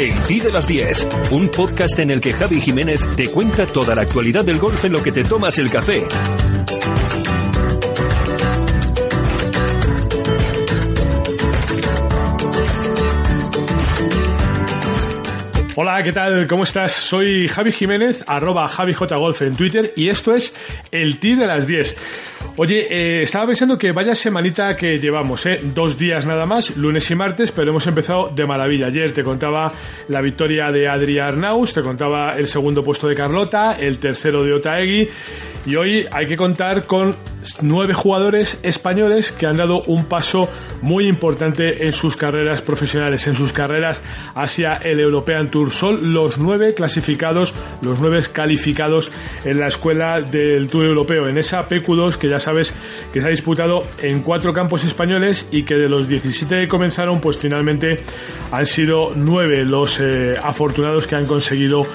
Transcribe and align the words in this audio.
El 0.00 0.14
Ti 0.22 0.40
de 0.40 0.50
las 0.50 0.66
10, 0.66 1.08
un 1.32 1.50
podcast 1.50 1.98
en 1.98 2.10
el 2.10 2.22
que 2.22 2.32
Javi 2.32 2.58
Jiménez 2.58 3.06
te 3.16 3.30
cuenta 3.30 3.66
toda 3.66 3.94
la 3.94 4.00
actualidad 4.00 4.42
del 4.42 4.58
golf 4.58 4.82
en 4.86 4.92
lo 4.92 5.02
que 5.02 5.12
te 5.12 5.24
tomas 5.24 5.58
el 5.58 5.70
café. 5.70 6.08
Hola, 15.76 16.02
¿qué 16.02 16.12
tal? 16.12 16.46
¿Cómo 16.46 16.62
estás? 16.62 16.92
Soy 16.92 17.46
Javi 17.48 17.70
Jiménez, 17.70 18.24
arroba 18.26 18.68
JaviJGolf 18.68 19.42
en 19.42 19.54
Twitter 19.54 19.92
y 19.96 20.08
esto 20.08 20.34
es 20.34 20.54
el 20.92 21.20
Ti 21.20 21.34
de 21.34 21.46
las 21.46 21.66
10. 21.66 21.96
Oye, 22.62 22.88
eh, 22.90 23.22
estaba 23.22 23.46
pensando 23.46 23.78
que 23.78 23.90
vaya 23.90 24.14
semanita 24.14 24.76
que 24.76 24.98
llevamos, 24.98 25.46
¿eh? 25.46 25.62
Dos 25.74 25.96
días 25.96 26.26
nada 26.26 26.44
más, 26.44 26.76
lunes 26.76 27.10
y 27.10 27.14
martes, 27.14 27.52
pero 27.52 27.70
hemos 27.70 27.86
empezado 27.86 28.28
de 28.28 28.44
maravilla. 28.44 28.88
Ayer 28.88 29.14
te 29.14 29.24
contaba 29.24 29.72
la 30.08 30.20
victoria 30.20 30.70
de 30.70 30.86
Adrià 30.86 31.28
Arnaus, 31.28 31.72
te 31.72 31.80
contaba 31.80 32.36
el 32.36 32.48
segundo 32.48 32.82
puesto 32.84 33.08
de 33.08 33.14
Carlota, 33.14 33.78
el 33.80 33.96
tercero 33.96 34.44
de 34.44 34.52
Otaegui, 34.52 35.08
y 35.66 35.76
hoy 35.76 36.06
hay 36.10 36.26
que 36.26 36.36
contar 36.36 36.86
con 36.86 37.14
nueve 37.62 37.94
jugadores 37.94 38.58
españoles 38.62 39.32
que 39.32 39.46
han 39.46 39.56
dado 39.56 39.82
un 39.86 40.04
paso 40.04 40.48
muy 40.82 41.06
importante 41.06 41.86
en 41.86 41.92
sus 41.92 42.16
carreras 42.16 42.62
profesionales, 42.62 43.26
en 43.26 43.34
sus 43.34 43.52
carreras 43.52 44.02
hacia 44.34 44.74
el 44.74 45.00
European 45.00 45.50
Tour. 45.50 45.70
Son 45.70 46.12
los 46.12 46.38
nueve 46.38 46.74
clasificados, 46.74 47.54
los 47.82 48.00
nueve 48.00 48.22
calificados 48.32 49.10
en 49.44 49.58
la 49.58 49.68
escuela 49.68 50.20
del 50.20 50.68
Tour 50.68 50.86
Europeo, 50.86 51.26
en 51.28 51.38
esa 51.38 51.68
PQ2 51.68 52.16
que 52.16 52.28
ya 52.28 52.38
sabes 52.38 52.74
que 53.12 53.20
se 53.20 53.26
ha 53.26 53.30
disputado 53.30 53.82
en 54.02 54.22
cuatro 54.22 54.52
campos 54.52 54.84
españoles 54.84 55.48
y 55.50 55.64
que 55.64 55.74
de 55.74 55.88
los 55.88 56.08
17 56.08 56.60
que 56.60 56.68
comenzaron, 56.68 57.20
pues 57.20 57.36
finalmente 57.36 57.98
han 58.50 58.66
sido 58.66 59.12
nueve 59.14 59.64
los 59.64 60.00
eh, 60.00 60.36
afortunados 60.42 61.06
que 61.06 61.16
han 61.16 61.26
conseguido 61.26 61.86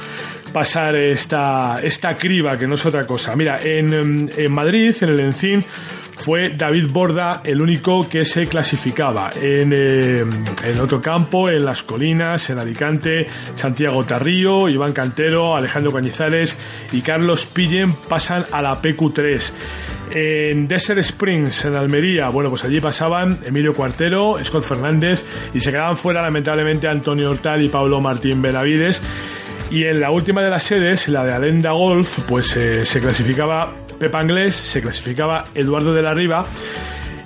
pasar 0.56 0.96
esta, 0.96 1.82
esta 1.84 2.16
criba, 2.16 2.58
que 2.58 2.66
no 2.66 2.76
es 2.76 2.86
otra 2.86 3.04
cosa. 3.04 3.36
Mira, 3.36 3.60
en, 3.62 4.32
en 4.38 4.54
Madrid, 4.54 4.96
en 5.02 5.10
el 5.10 5.20
Encín, 5.20 5.62
fue 6.16 6.52
David 6.56 6.92
Borda 6.94 7.42
el 7.44 7.62
único 7.62 8.08
que 8.08 8.24
se 8.24 8.48
clasificaba. 8.48 9.32
En, 9.36 9.74
eh, 9.74 10.24
en 10.64 10.80
otro 10.80 11.02
campo, 11.02 11.50
en 11.50 11.66
Las 11.66 11.84
Colinas, 11.84 12.50
en 12.52 12.60
Alicante, 12.60 13.28
Santiago 13.56 14.06
Tarrío, 14.06 14.70
Iván 14.70 14.94
Cantero, 14.94 15.58
Alejandro 15.58 15.92
Cañizares 15.92 16.58
y 16.94 17.02
Carlos 17.02 17.46
Pillen 17.48 17.92
pasan 18.08 18.46
a 18.50 18.62
la 18.62 18.82
PQ3. 18.82 19.52
En 20.12 20.70
Desert 20.70 21.00
Springs, 21.00 21.66
en 21.66 21.76
Almería, 21.76 22.30
bueno, 22.30 22.50
pues 22.50 22.64
allí 22.64 22.80
pasaban 22.80 23.40
Emilio 23.44 23.74
Cuartero, 23.74 24.38
Scott 24.42 24.64
Fernández 24.64 25.26
y 25.54 25.60
se 25.60 25.72
quedaban 25.72 25.98
fuera 25.98 26.22
lamentablemente 26.22 26.88
Antonio 26.88 27.30
Hortal 27.30 27.62
y 27.62 27.68
Pablo 27.68 28.00
Martín 28.00 28.42
Benavides. 28.42 29.02
Y 29.72 29.86
en 29.86 30.00
la 30.00 30.12
última 30.12 30.42
de 30.42 30.50
las 30.50 30.64
sedes, 30.64 31.08
la 31.08 31.26
de 31.26 31.34
Alenda 31.34 31.72
Golf, 31.72 32.20
pues 32.28 32.56
eh, 32.56 32.86
se 32.86 33.00
clasificaba 33.00 33.74
Pepa 34.00 34.20
Anglés, 34.20 34.56
se 34.56 34.82
clasificaba 34.82 35.46
Eduardo 35.56 35.94
de 35.94 36.02
la 36.02 36.14
Riva 36.14 36.46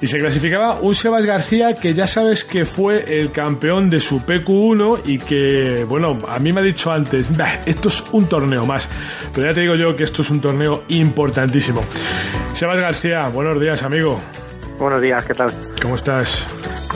y 0.01 0.07
se 0.07 0.19
clasificaba 0.19 0.79
un 0.79 0.95
Sebas 0.95 1.25
García 1.25 1.73
que 1.75 1.93
ya 1.93 2.07
sabes 2.07 2.45
que 2.45 2.63
fue 2.63 3.19
el 3.19 3.31
campeón 3.31 3.89
de 3.89 3.99
su 3.99 4.21
PQ1 4.21 5.01
y 5.05 5.17
que, 5.17 5.83
bueno, 5.87 6.17
a 6.27 6.39
mí 6.39 6.53
me 6.53 6.61
ha 6.61 6.63
dicho 6.63 6.91
antes, 6.91 7.27
esto 7.65 7.89
es 7.89 8.03
un 8.11 8.27
torneo 8.27 8.65
más, 8.65 8.89
pero 9.33 9.49
ya 9.49 9.53
te 9.53 9.61
digo 9.61 9.75
yo 9.75 9.95
que 9.95 10.03
esto 10.03 10.21
es 10.21 10.29
un 10.29 10.39
torneo 10.39 10.83
importantísimo. 10.89 11.83
Sebas 12.53 12.79
García, 12.79 13.27
buenos 13.27 13.59
días, 13.59 13.83
amigo. 13.83 14.19
Buenos 14.77 15.01
días, 15.01 15.23
¿qué 15.25 15.33
tal? 15.33 15.53
¿Cómo 15.81 15.95
estás? 15.95 16.47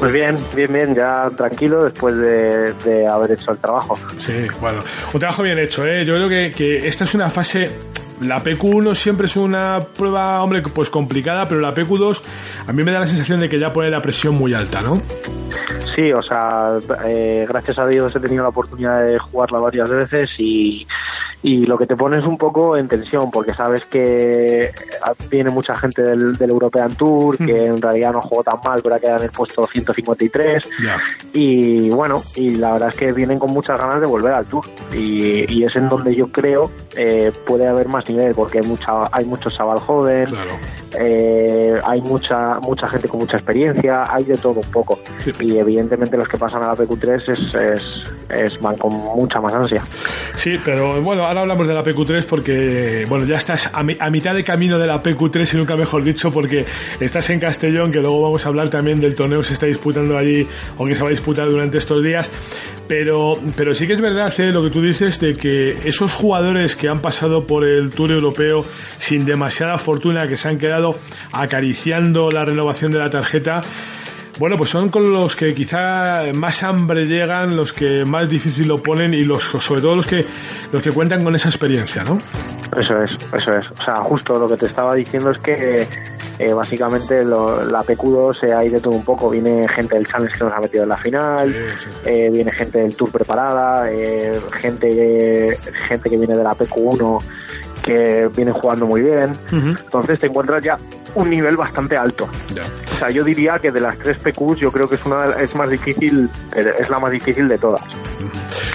Pues 0.03 0.11
bien, 0.11 0.37
bien, 0.53 0.73
bien, 0.73 0.93
ya 0.93 1.29
tranquilo 1.33 1.85
después 1.85 2.13
de, 2.17 2.73
de 2.83 3.07
haber 3.07 3.31
hecho 3.31 3.51
el 3.51 3.57
trabajo. 3.57 3.97
Sí, 4.17 4.33
bueno, 4.59 4.79
un 5.13 5.17
trabajo 5.17 5.43
bien 5.43 5.57
hecho, 5.57 5.87
¿eh? 5.87 6.03
Yo 6.03 6.15
creo 6.15 6.27
que, 6.27 6.49
que 6.49 6.85
esta 6.85 7.05
es 7.05 7.15
una 7.15 7.29
fase 7.29 7.71
la 8.19 8.43
PQ1 8.43 8.95
siempre 8.95 9.27
es 9.27 9.37
una 9.37 9.79
prueba, 9.79 10.43
hombre, 10.43 10.61
pues 10.61 10.89
complicada, 10.89 11.47
pero 11.47 11.61
la 11.61 11.73
PQ2 11.73 12.21
a 12.67 12.73
mí 12.73 12.83
me 12.83 12.91
da 12.91 12.99
la 12.99 13.07
sensación 13.07 13.39
de 13.39 13.47
que 13.47 13.57
ya 13.57 13.71
pone 13.71 13.89
la 13.89 14.01
presión 14.01 14.35
muy 14.35 14.53
alta, 14.53 14.81
¿no? 14.81 15.01
Sí, 15.95 16.11
o 16.11 16.21
sea, 16.21 16.79
eh, 17.05 17.45
gracias 17.47 17.79
a 17.79 17.87
Dios 17.87 18.13
he 18.13 18.19
tenido 18.19 18.43
la 18.43 18.49
oportunidad 18.49 19.05
de 19.05 19.19
jugarla 19.19 19.59
varias 19.59 19.89
veces 19.89 20.29
y, 20.37 20.85
y 21.43 21.65
lo 21.65 21.77
que 21.77 21.85
te 21.85 21.95
pone 21.95 22.19
es 22.19 22.25
un 22.25 22.37
poco 22.37 22.75
en 22.77 22.87
tensión 22.87 23.29
porque 23.29 23.53
sabes 23.53 23.83
que 23.85 24.71
viene 25.29 25.49
mucha 25.51 25.75
gente 25.77 26.01
del, 26.01 26.37
del 26.37 26.49
European 26.49 26.95
Tour, 26.95 27.37
que 27.37 27.65
en 27.65 27.81
realidad 27.81 28.13
no 28.13 28.21
jugó 28.21 28.43
tan 28.43 28.59
mal, 28.63 28.79
pero 28.81 28.95
ha 28.95 28.99
quedado 28.99 29.17
en 29.19 29.23
el 29.25 29.31
puesto 29.31 29.65
153 29.65 30.69
Ya. 30.83 30.97
y 31.33 31.89
bueno, 31.89 32.23
y 32.35 32.51
la 32.55 32.73
verdad 32.73 32.89
es 32.89 32.95
que 32.95 33.11
vienen 33.11 33.39
con 33.39 33.51
muchas 33.51 33.77
ganas 33.77 33.99
de 33.99 34.07
volver 34.07 34.33
al 34.33 34.45
Tour 34.45 34.65
y, 34.93 35.51
y 35.53 35.63
es 35.65 35.75
en 35.75 35.89
donde 35.89 36.15
yo 36.15 36.27
creo 36.31 36.71
eh, 36.95 37.31
puede 37.45 37.67
haber 37.67 37.87
más 37.87 38.07
nivel 38.09 38.33
porque 38.33 38.59
hay 38.59 38.67
mucha 38.67 39.07
hay 39.11 39.25
mucho 39.25 39.49
chaval 39.49 39.79
joven, 39.79 40.25
Claro. 40.25 40.51
eh, 40.99 41.75
hay 41.83 42.01
mucha 42.01 42.59
mucha 42.61 42.87
gente 42.89 43.07
con 43.07 43.19
mucha 43.19 43.37
experiencia, 43.37 44.03
hay 44.13 44.23
de 44.23 44.37
todo 44.37 44.53
un 44.61 44.71
poco. 44.71 44.99
Sí. 45.17 45.31
Y 45.39 45.57
evidentemente 45.57 46.15
los 46.17 46.27
que 46.27 46.37
pasan 46.37 46.63
a 46.63 46.67
la 46.67 46.75
PQ3 46.75 47.29
es, 47.31 47.55
es, 47.55 48.03
es- 48.29 48.61
van 48.61 48.77
con 48.77 48.93
mucha 48.93 49.41
más 49.41 49.53
ansia. 49.53 49.81
Sí, 50.35 50.57
pero 50.63 51.01
bueno, 51.01 51.25
ahora 51.33 51.41
hablamos 51.41 51.67
de 51.67 51.73
la 51.73 51.83
PQ3 51.83 52.25
porque, 52.25 53.05
bueno, 53.09 53.25
ya 53.25 53.35
estás 53.37 53.69
a, 53.73 53.81
mi- 53.83 53.97
a 53.99 54.09
mitad 54.09 54.33
de 54.35 54.43
camino 54.43 54.77
de 54.77 54.87
la 54.87 55.01
PQ3 55.01 55.53
y 55.53 55.57
nunca 55.57 55.75
mejor 55.75 56.03
dicho 56.03 56.31
porque 56.31 56.65
estás 56.99 57.29
en 57.31 57.39
Castellón, 57.39 57.91
que 57.91 57.99
luego 57.99 58.21
vamos 58.21 58.45
a 58.45 58.49
hablar 58.49 58.69
también 58.69 59.01
del 59.01 59.15
torneo 59.15 59.39
que 59.39 59.45
se 59.45 59.53
está 59.53 59.65
disputando 59.65 60.17
allí 60.17 60.47
o 60.77 60.85
que 60.85 60.95
se 60.95 61.01
va 61.01 61.07
a 61.07 61.11
disputar 61.11 61.49
durante 61.49 61.77
estos 61.79 62.03
días. 62.03 62.29
Pero, 62.87 63.33
pero 63.55 63.73
sí 63.73 63.87
que 63.87 63.93
es 63.93 64.01
verdad 64.01 64.31
eh, 64.39 64.51
lo 64.51 64.61
que 64.61 64.69
tú 64.69 64.81
dices 64.81 65.19
de 65.19 65.33
que 65.35 65.71
esos 65.85 66.13
jugadores 66.13 66.75
que 66.75 66.87
han 66.89 67.01
pasado 67.01 67.47
por 67.47 67.65
el 67.65 67.89
Tour 67.89 68.11
Europeo 68.11 68.63
sin 68.99 69.25
demasiada 69.25 69.77
fortuna, 69.77 70.27
que 70.27 70.35
se 70.35 70.49
han 70.49 70.57
quedado 70.57 70.95
acariciando 71.31 72.29
la 72.31 72.45
renovación 72.45 72.91
de 72.91 72.99
la 72.99 73.09
tarjeta, 73.09 73.61
bueno, 74.39 74.57
pues 74.57 74.69
son 74.71 74.89
con 74.89 75.11
los 75.11 75.35
que 75.35 75.53
quizá 75.53 76.21
más 76.33 76.63
hambre 76.63 77.05
llegan, 77.05 77.55
los 77.55 77.71
que 77.73 78.03
más 78.05 78.27
difícil 78.29 78.67
lo 78.67 78.77
ponen 78.77 79.13
y 79.13 79.21
los 79.21 79.43
sobre 79.59 79.81
todo 79.81 79.95
los 79.95 80.07
que 80.07 80.25
los 80.71 80.81
que 80.81 80.91
cuentan 80.91 81.23
con 81.23 81.35
esa 81.35 81.49
experiencia, 81.49 82.03
¿no? 82.03 82.17
Eso 82.77 83.01
es, 83.03 83.11
eso 83.11 83.55
es. 83.55 83.69
O 83.71 83.83
sea, 83.85 84.01
justo 84.03 84.33
lo 84.39 84.47
que 84.47 84.57
te 84.57 84.65
estaba 84.65 84.95
diciendo 84.95 85.29
es 85.31 85.37
que 85.37 85.87
eh, 86.39 86.51
básicamente 86.53 87.23
lo- 87.23 87.63
la 87.63 87.83
PQ2 87.83 88.43
eh, 88.47 88.53
hay 88.53 88.69
de 88.69 88.79
todo 88.79 88.95
un 88.95 89.03
poco. 89.03 89.29
Viene 89.29 89.67
gente 89.69 89.95
del 89.95 90.07
Challenge 90.07 90.35
que 90.35 90.43
nos 90.43 90.53
ha 90.53 90.59
metido 90.59 90.83
en 90.83 90.89
la 90.89 90.97
final, 90.97 91.49
Sí, 91.49 91.55
sí, 91.75 91.89
sí. 91.91 92.09
eh, 92.09 92.29
viene 92.33 92.51
gente 92.51 92.79
del 92.79 92.95
Tour 92.95 93.11
preparada, 93.11 93.91
eh, 93.91 94.39
gente, 94.59 94.89
que- 94.89 95.57
gente 95.87 96.09
que 96.09 96.17
viene 96.17 96.35
de 96.35 96.43
la 96.43 96.55
PQ1 96.55 97.19
que 97.83 98.29
viene 98.35 98.51
jugando 98.51 98.87
muy 98.87 99.01
bien. 99.01 99.33
Entonces 99.51 100.17
te 100.19 100.27
encuentras 100.27 100.63
ya 100.63 100.77
un 101.15 101.29
nivel 101.29 101.55
bastante 101.55 101.97
alto. 101.97 102.25
O 102.25 102.95
sea, 102.95 103.09
yo 103.09 103.23
diría 103.23 103.57
que 103.61 103.71
de 103.71 103.81
las 103.81 103.97
tres 103.97 104.17
PQs 104.17 104.59
yo 104.59 104.71
creo 104.71 104.87
que 104.87 104.95
es 104.95 105.05
una 105.05 105.25
es 105.39 105.55
más 105.55 105.69
difícil, 105.69 106.29
es 106.55 106.89
la 106.89 106.99
más 106.99 107.11
difícil 107.11 107.47
de 107.47 107.57
todas. 107.57 107.81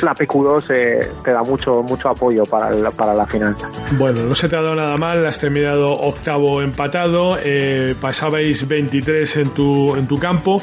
La 0.02 0.14
PQ2 0.14 0.64
eh, 0.70 1.10
te 1.24 1.32
da 1.32 1.42
mucho 1.42 1.82
mucho 1.82 2.08
apoyo 2.08 2.44
para 2.44 2.70
la, 2.70 2.90
para 2.90 3.14
la 3.14 3.26
final. 3.26 3.56
Bueno, 3.98 4.22
no 4.22 4.34
se 4.34 4.48
te 4.48 4.56
ha 4.56 4.62
dado 4.62 4.76
nada 4.76 4.96
mal, 4.96 5.26
has 5.26 5.40
terminado 5.40 5.90
octavo 5.90 6.62
empatado, 6.62 7.36
eh, 7.42 7.94
pasabais 8.00 8.66
23 8.66 9.36
en 9.36 9.50
tu, 9.50 9.96
en 9.96 10.06
tu 10.06 10.16
campo. 10.16 10.62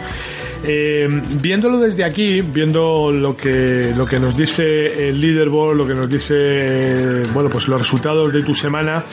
Eh, 0.68 1.08
viéndolo 1.42 1.80
desde 1.80 2.04
aquí, 2.04 2.42
viendo 2.42 3.12
lo 3.12 3.36
que, 3.36 3.94
lo 3.96 4.06
que 4.06 4.20
nos 4.20 4.36
dice 4.36 5.10
el 5.10 5.20
leaderboard, 5.20 5.76
lo 5.76 5.86
que 5.86 5.94
nos 5.94 6.10
dice, 6.10 7.24
bueno, 7.34 7.50
pues 7.50 7.68
los 7.68 7.80
resultados 7.80 8.34
de 8.34 8.42
tu 8.42 8.56
semana, 8.56 9.04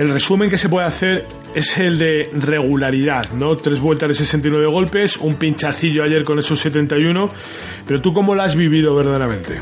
el 0.00 0.08
resumen 0.08 0.48
que 0.48 0.56
se 0.56 0.70
puede 0.70 0.86
hacer 0.86 1.26
es 1.54 1.76
el 1.76 1.98
de 1.98 2.30
regularidad, 2.32 3.32
¿no? 3.32 3.54
Tres 3.54 3.80
vueltas 3.80 4.08
de 4.08 4.14
69 4.14 4.66
golpes, 4.72 5.18
un 5.18 5.34
pinchacillo 5.34 6.02
ayer 6.02 6.24
con 6.24 6.38
esos 6.38 6.58
71, 6.58 7.28
pero 7.86 8.00
tú 8.00 8.10
cómo 8.14 8.34
lo 8.34 8.40
has 8.40 8.56
vivido 8.56 8.96
verdaderamente? 8.96 9.60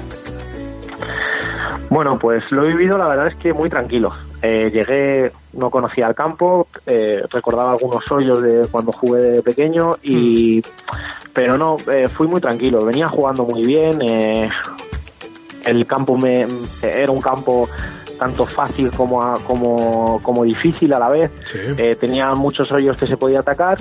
Bueno, 1.91 2.17
pues 2.21 2.45
lo 2.53 2.65
he 2.65 2.69
vivido, 2.69 2.97
la 2.97 3.09
verdad 3.09 3.27
es 3.27 3.37
que 3.39 3.53
muy 3.53 3.69
tranquilo. 3.69 4.13
Eh, 4.41 4.71
llegué, 4.71 5.33
no 5.55 5.71
conocía 5.71 6.07
el 6.07 6.15
campo, 6.15 6.69
eh, 6.87 7.21
recordaba 7.33 7.73
algunos 7.73 8.05
hoyos 8.09 8.41
de 8.41 8.69
cuando 8.71 8.93
jugué 8.93 9.21
de 9.21 9.43
pequeño 9.43 9.95
y, 10.05 10.63
pero 11.33 11.59
no, 11.59 11.75
eh, 11.93 12.07
fui 12.07 12.29
muy 12.29 12.41
tranquilo. 12.41 12.85
Venía 12.85 13.09
jugando 13.09 13.45
muy 13.45 13.67
bien. 13.67 14.01
el 15.67 15.87
campo 15.89 16.17
me 16.17 16.47
era 16.81 17.11
un 17.11 17.21
campo 17.21 17.69
tanto 18.19 18.45
fácil 18.47 18.91
como 18.91 19.23
a- 19.23 19.39
como 19.45 20.21
como 20.23 20.45
difícil 20.45 20.93
a 20.93 20.99
la 20.99 21.09
vez. 21.09 21.31
Sí. 21.45 21.59
Eh, 21.77 21.95
tenía 21.97 22.35
muchos 22.35 22.71
hoyos 22.73 22.97
que 22.97 23.07
se 23.07 23.17
podía 23.17 23.41
atacar 23.41 23.79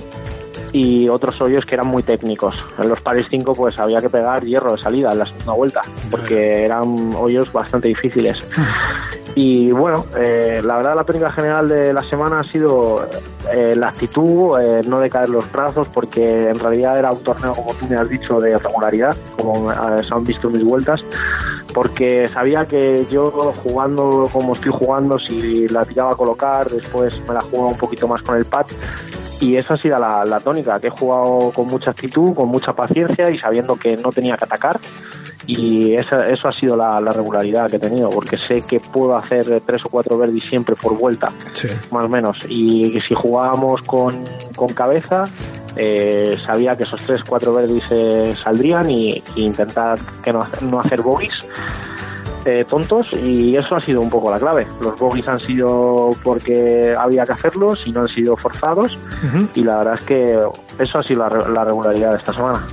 y 0.72 1.08
otros 1.10 1.40
hoyos 1.42 1.66
que 1.66 1.76
eran 1.76 1.88
muy 1.88 2.04
técnicos. 2.04 2.58
En 2.78 2.90
los 2.90 3.02
pares 3.02 3.26
5 3.30 3.54
pues 3.54 3.80
había 3.80 4.00
que 4.02 4.10
pegar 4.10 4.44
hierro 4.44 4.74
de 4.76 4.82
salida 4.82 5.12
en 5.12 5.20
la 5.20 5.26
segunda 5.26 5.54
vuelta 5.54 5.82
porque 6.12 6.64
eran 6.66 7.14
hoyos 7.16 7.52
bastante 7.52 7.88
difíciles. 7.90 8.46
Y 9.40 9.72
bueno, 9.72 10.04
eh, 10.18 10.62
la 10.64 10.78
verdad 10.78 10.96
la 10.96 11.04
tónica 11.04 11.32
general 11.32 11.70
de 11.70 11.94
la 11.94 12.02
semana 12.02 12.40
ha 12.40 12.52
sido 12.52 13.08
eh, 13.54 13.76
la 13.76 13.90
actitud, 13.90 14.60
eh, 14.60 14.82
no 14.88 15.00
decaer 15.00 15.30
los 15.30 15.52
brazos, 15.52 15.88
porque 15.94 16.50
en 16.50 16.58
realidad 16.58 16.98
era 16.98 17.12
un 17.12 17.22
torneo, 17.22 17.54
como 17.54 17.72
tú 17.76 17.88
me 17.88 17.98
has 17.98 18.10
dicho, 18.10 18.40
de 18.40 18.58
regularidad, 18.58 19.16
como 19.40 19.72
se 19.72 20.12
han 20.12 20.24
visto 20.24 20.50
mis 20.50 20.64
vueltas, 20.64 21.06
porque 21.72 22.28
sabía 22.28 22.66
que 22.66 23.06
yo 23.12 23.30
jugando 23.62 24.28
como 24.34 24.54
estoy 24.54 24.72
jugando, 24.72 25.20
si 25.20 25.68
la 25.68 25.86
tiraba 25.86 26.14
a 26.14 26.16
colocar, 26.16 26.68
después 26.72 27.22
me 27.28 27.36
la 27.36 27.42
jugaba 27.42 27.70
un 27.70 27.78
poquito 27.78 28.08
más 28.08 28.24
con 28.24 28.38
el 28.38 28.46
pad, 28.46 28.66
y 29.40 29.56
esa 29.56 29.76
ha 29.76 29.78
sido 29.78 30.00
la, 30.00 30.40
tónica, 30.40 30.80
que 30.80 30.88
he 30.88 30.90
jugado 30.90 31.52
con 31.52 31.68
mucha 31.68 31.92
actitud, 31.92 32.34
con 32.34 32.50
mucha 32.50 32.74
paciencia 32.74 33.30
y 33.30 33.38
sabiendo 33.38 33.76
que 33.76 33.98
no 33.98 34.10
tenía 34.10 34.36
que 34.36 34.46
atacar 34.46 34.80
y 35.48 35.96
esa, 35.96 36.28
eso 36.28 36.50
ha 36.50 36.54
sido 36.54 36.76
la, 36.76 36.98
regularidad 37.00 37.68
que 37.68 37.78
he 37.78 37.80
tenido, 37.80 38.10
porque 38.10 38.38
sé 38.38 38.62
que 38.62 38.80
puedo 38.80 39.18
hacer 39.18 39.62
tres 39.66 39.82
o 39.86 39.90
cuatro 39.90 40.18
verdes 40.18 40.44
siempre 40.44 40.76
por 40.76 40.98
vuelta, 40.98 41.32
más 41.92 42.04
o 42.04 42.10
menos, 42.10 42.38
y 42.48 43.00
si 43.08 43.16
jugábamos 43.16 43.82
con, 43.84 44.24
con 44.56 44.68
cabeza, 44.70 45.24
eh, 45.76 46.38
sabía 46.46 46.76
que 46.76 46.84
esos 46.84 47.00
tres, 47.02 47.22
cuatro 47.28 47.54
verdes 47.54 47.84
eh, 47.92 48.36
saldrían 48.42 48.90
y, 48.90 49.24
intentar 49.36 50.00
que 50.24 50.34
no, 50.34 50.46
no 50.62 50.80
hacer 50.80 51.02
bogies 51.02 51.34
eh, 52.50 52.64
tontos 52.64 53.06
y 53.12 53.58
eso 53.58 53.76
ha 53.76 53.82
sido 53.82 54.00
un 54.00 54.10
poco 54.10 54.32
la 54.32 54.40
clave. 54.40 54.66
Los 54.80 54.98
bogies 54.98 55.28
han 55.28 55.38
sido 55.38 56.12
porque 56.24 56.96
había 56.98 57.26
que 57.26 57.34
hacerlos 57.34 57.86
y 57.86 57.92
no 57.92 58.04
han 58.04 58.08
sido 58.08 58.38
forzados 58.38 58.98
y 59.54 59.66
la 59.66 59.80
verdad 59.80 59.96
es 59.96 60.02
que 60.02 60.40
eso 60.80 61.00
ha 61.00 61.04
sido 61.04 61.28
la, 61.28 61.66
regularidad 61.66 62.12
de 62.12 62.18
esta 62.18 62.32
semana. 62.32 62.66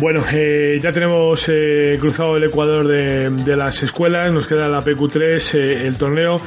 Bueno, 0.00 0.24
eh, 0.32 0.78
ya 0.80 0.92
tenemos 0.92 1.48
eh, 1.48 1.96
cruzado 2.00 2.36
el 2.36 2.44
Ecuador 2.44 2.86
de, 2.86 3.30
de, 3.30 3.56
las 3.56 3.82
escuelas, 3.82 4.32
nos 4.32 4.46
queda 4.46 4.68
la 4.68 4.80
PQ3, 4.80 5.54
el 5.54 5.96
torneo 5.96 6.40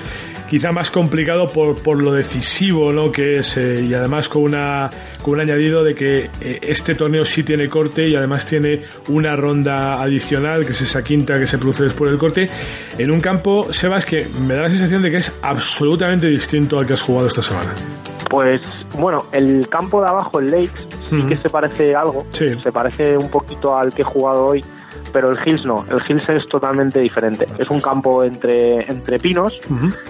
quizá 0.49 0.71
más 0.71 0.91
complicado 0.91 1.47
por, 1.47 1.81
por 1.81 2.01
lo 2.01 2.11
decisivo 2.11 2.91
¿no? 2.91 3.11
que 3.11 3.39
es 3.39 3.57
eh, 3.57 3.83
y 3.83 3.93
además 3.93 4.29
con, 4.29 4.43
una, 4.43 4.89
con 5.21 5.35
un 5.35 5.41
añadido 5.41 5.83
de 5.83 5.95
que 5.95 6.29
eh, 6.41 6.59
este 6.61 6.95
torneo 6.95 7.25
sí 7.25 7.43
tiene 7.43 7.67
corte 7.69 8.07
y 8.07 8.15
además 8.15 8.45
tiene 8.45 8.81
una 9.09 9.35
ronda 9.35 10.01
adicional 10.01 10.65
que 10.65 10.71
es 10.71 10.81
esa 10.81 11.03
quinta 11.03 11.39
que 11.39 11.47
se 11.47 11.57
produce 11.57 11.85
después 11.85 12.11
del 12.11 12.19
corte 12.19 12.49
en 12.97 13.11
un 13.11 13.19
campo, 13.19 13.71
Sebas, 13.73 14.05
que 14.05 14.27
me 14.47 14.53
da 14.53 14.63
la 14.63 14.69
sensación 14.69 15.01
de 15.01 15.11
que 15.11 15.17
es 15.17 15.33
absolutamente 15.41 16.27
distinto 16.27 16.77
al 16.79 16.85
que 16.85 16.93
has 16.93 17.01
jugado 17.01 17.27
esta 17.27 17.41
semana. 17.41 17.73
Pues 18.29 18.61
bueno, 18.97 19.25
el 19.31 19.67
campo 19.69 20.01
de 20.01 20.07
abajo, 20.07 20.39
el 20.39 20.51
Lakes, 20.51 20.85
sí 21.09 21.17
que 21.27 21.35
se 21.35 21.49
parece 21.49 21.95
algo, 21.95 22.25
se 22.31 22.71
parece 22.71 23.17
un 23.17 23.29
poquito 23.29 23.75
al 23.75 23.93
que 23.93 24.01
he 24.01 24.05
jugado 24.05 24.47
hoy 24.47 24.63
pero 25.11 25.31
el 25.31 25.37
Hills 25.45 25.65
no, 25.65 25.85
el 25.89 26.01
Hills 26.07 26.27
es 26.29 26.45
totalmente 26.47 26.99
diferente. 26.99 27.45
Es 27.57 27.69
un 27.69 27.81
campo 27.81 28.23
entre, 28.23 28.89
entre 28.89 29.19
pinos, 29.19 29.59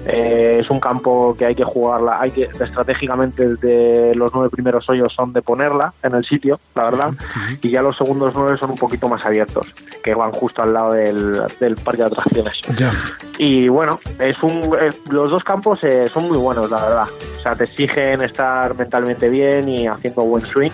eh, 0.05 0.57
es 0.59 0.69
un 0.69 0.79
campo 0.79 1.35
que 1.37 1.45
hay 1.45 1.55
que 1.55 1.63
jugarla, 1.63 2.19
hay 2.19 2.31
que 2.31 2.43
estratégicamente 2.43 3.47
desde 3.47 4.15
los 4.15 4.33
nueve 4.33 4.49
primeros 4.49 4.89
hoyos 4.89 5.13
son 5.13 5.33
de 5.33 5.41
ponerla 5.41 5.93
en 6.03 6.15
el 6.15 6.25
sitio, 6.25 6.59
la 6.75 6.83
verdad, 6.83 7.13
y 7.61 7.69
ya 7.69 7.81
los 7.81 7.95
segundos 7.95 8.33
nueve 8.35 8.57
son 8.59 8.71
un 8.71 8.77
poquito 8.77 9.07
más 9.07 9.25
abiertos, 9.25 9.73
que 10.03 10.13
van 10.13 10.31
justo 10.31 10.61
al 10.61 10.73
lado 10.73 10.91
del, 10.91 11.41
del 11.59 11.75
parque 11.75 12.03
de 12.03 12.07
atracciones. 12.07 12.53
Y 13.37 13.67
bueno, 13.67 13.99
es 14.19 14.41
un, 14.43 14.75
eh, 14.79 14.89
los 15.09 15.29
dos 15.29 15.43
campos 15.43 15.83
eh, 15.83 16.07
son 16.07 16.27
muy 16.27 16.37
buenos, 16.37 16.69
la 16.71 16.81
verdad. 16.81 17.07
O 17.37 17.41
sea, 17.41 17.55
te 17.55 17.65
exigen 17.65 18.21
estar 18.21 18.75
mentalmente 18.75 19.29
bien 19.29 19.67
y 19.67 19.87
haciendo 19.87 20.23
buen 20.23 20.43
swing 20.45 20.71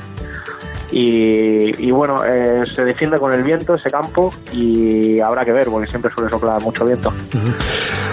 y, 0.92 1.92
bueno, 1.92 2.24
eh, 2.26 2.64
se 2.74 2.84
defiende 2.84 3.18
con 3.18 3.32
el 3.34 3.44
viento 3.44 3.76
ese 3.76 3.90
campo 3.90 4.32
y 4.52 5.20
habrá 5.20 5.46
que 5.46 5.54
ver, 5.54 5.68
porque 5.68 5.88
siempre 5.88 6.12
suele 6.14 6.30
soplar 6.30 6.62
mucho 6.62 6.86
viento. 6.86 7.12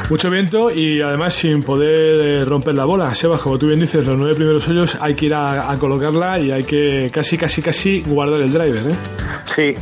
Mucho 0.09 0.31
viento 0.31 0.71
y 0.71 1.03
además 1.03 1.35
sin 1.35 1.63
poder 1.63 2.21
eh, 2.21 2.45
romper 2.45 2.75
la 2.75 2.85
bola. 2.85 3.15
Sebas, 3.15 3.41
como 3.41 3.59
tú 3.59 3.67
bien 3.67 3.81
dices, 3.81 4.07
los 4.07 4.17
nueve 4.17 4.35
primeros 4.35 4.67
hoyos 4.69 4.97
hay 5.01 5.15
que 5.15 5.27
ir 5.27 5.35
a, 5.35 5.77
colocarla 5.79 6.39
y 6.39 6.51
hay 6.51 6.65
que 6.65 7.11
casi, 7.13 7.37
casi, 7.37 7.61
casi 7.61 8.03
guardar 8.03 8.41
el 8.41 8.53
driver, 8.53 8.93
¿eh? 8.93 8.97
Sí, 9.55 9.73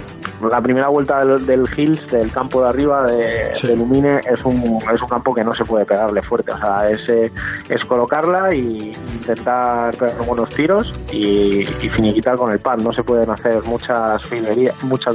la 0.42 0.60
primera 0.60 0.88
vuelta 0.88 1.24
del, 1.24 1.66
Hills, 1.76 2.10
del 2.10 2.30
campo 2.30 2.62
de 2.62 2.68
arriba 2.68 3.04
de, 3.04 3.76
Lumine, 3.76 4.20
es 4.30 4.44
un, 4.44 4.78
es 4.92 5.02
un 5.02 5.08
campo 5.08 5.34
que 5.34 5.42
no 5.42 5.54
se 5.54 5.64
puede 5.64 5.84
pegarle 5.84 6.22
fuerte. 6.22 6.52
O 6.52 6.58
sea, 6.58 6.88
es, 6.90 7.00
eh, 7.08 7.30
es 7.68 7.84
colocarla 7.84 8.54
y 8.54 8.92
intentar 9.12 9.96
pegar 9.96 10.24
buenos 10.26 10.48
tiros 10.50 10.92
y, 11.12 11.60
y 11.60 11.88
finiquitar 11.88 12.36
con 12.36 12.52
el 12.52 12.58
pan 12.58 12.82
no 12.82 12.92
se 12.92 13.02
pueden 13.02 13.30
hacer 13.30 13.62
muchas 13.64 14.22
filerías, 14.24 14.82
muchas 14.84 15.14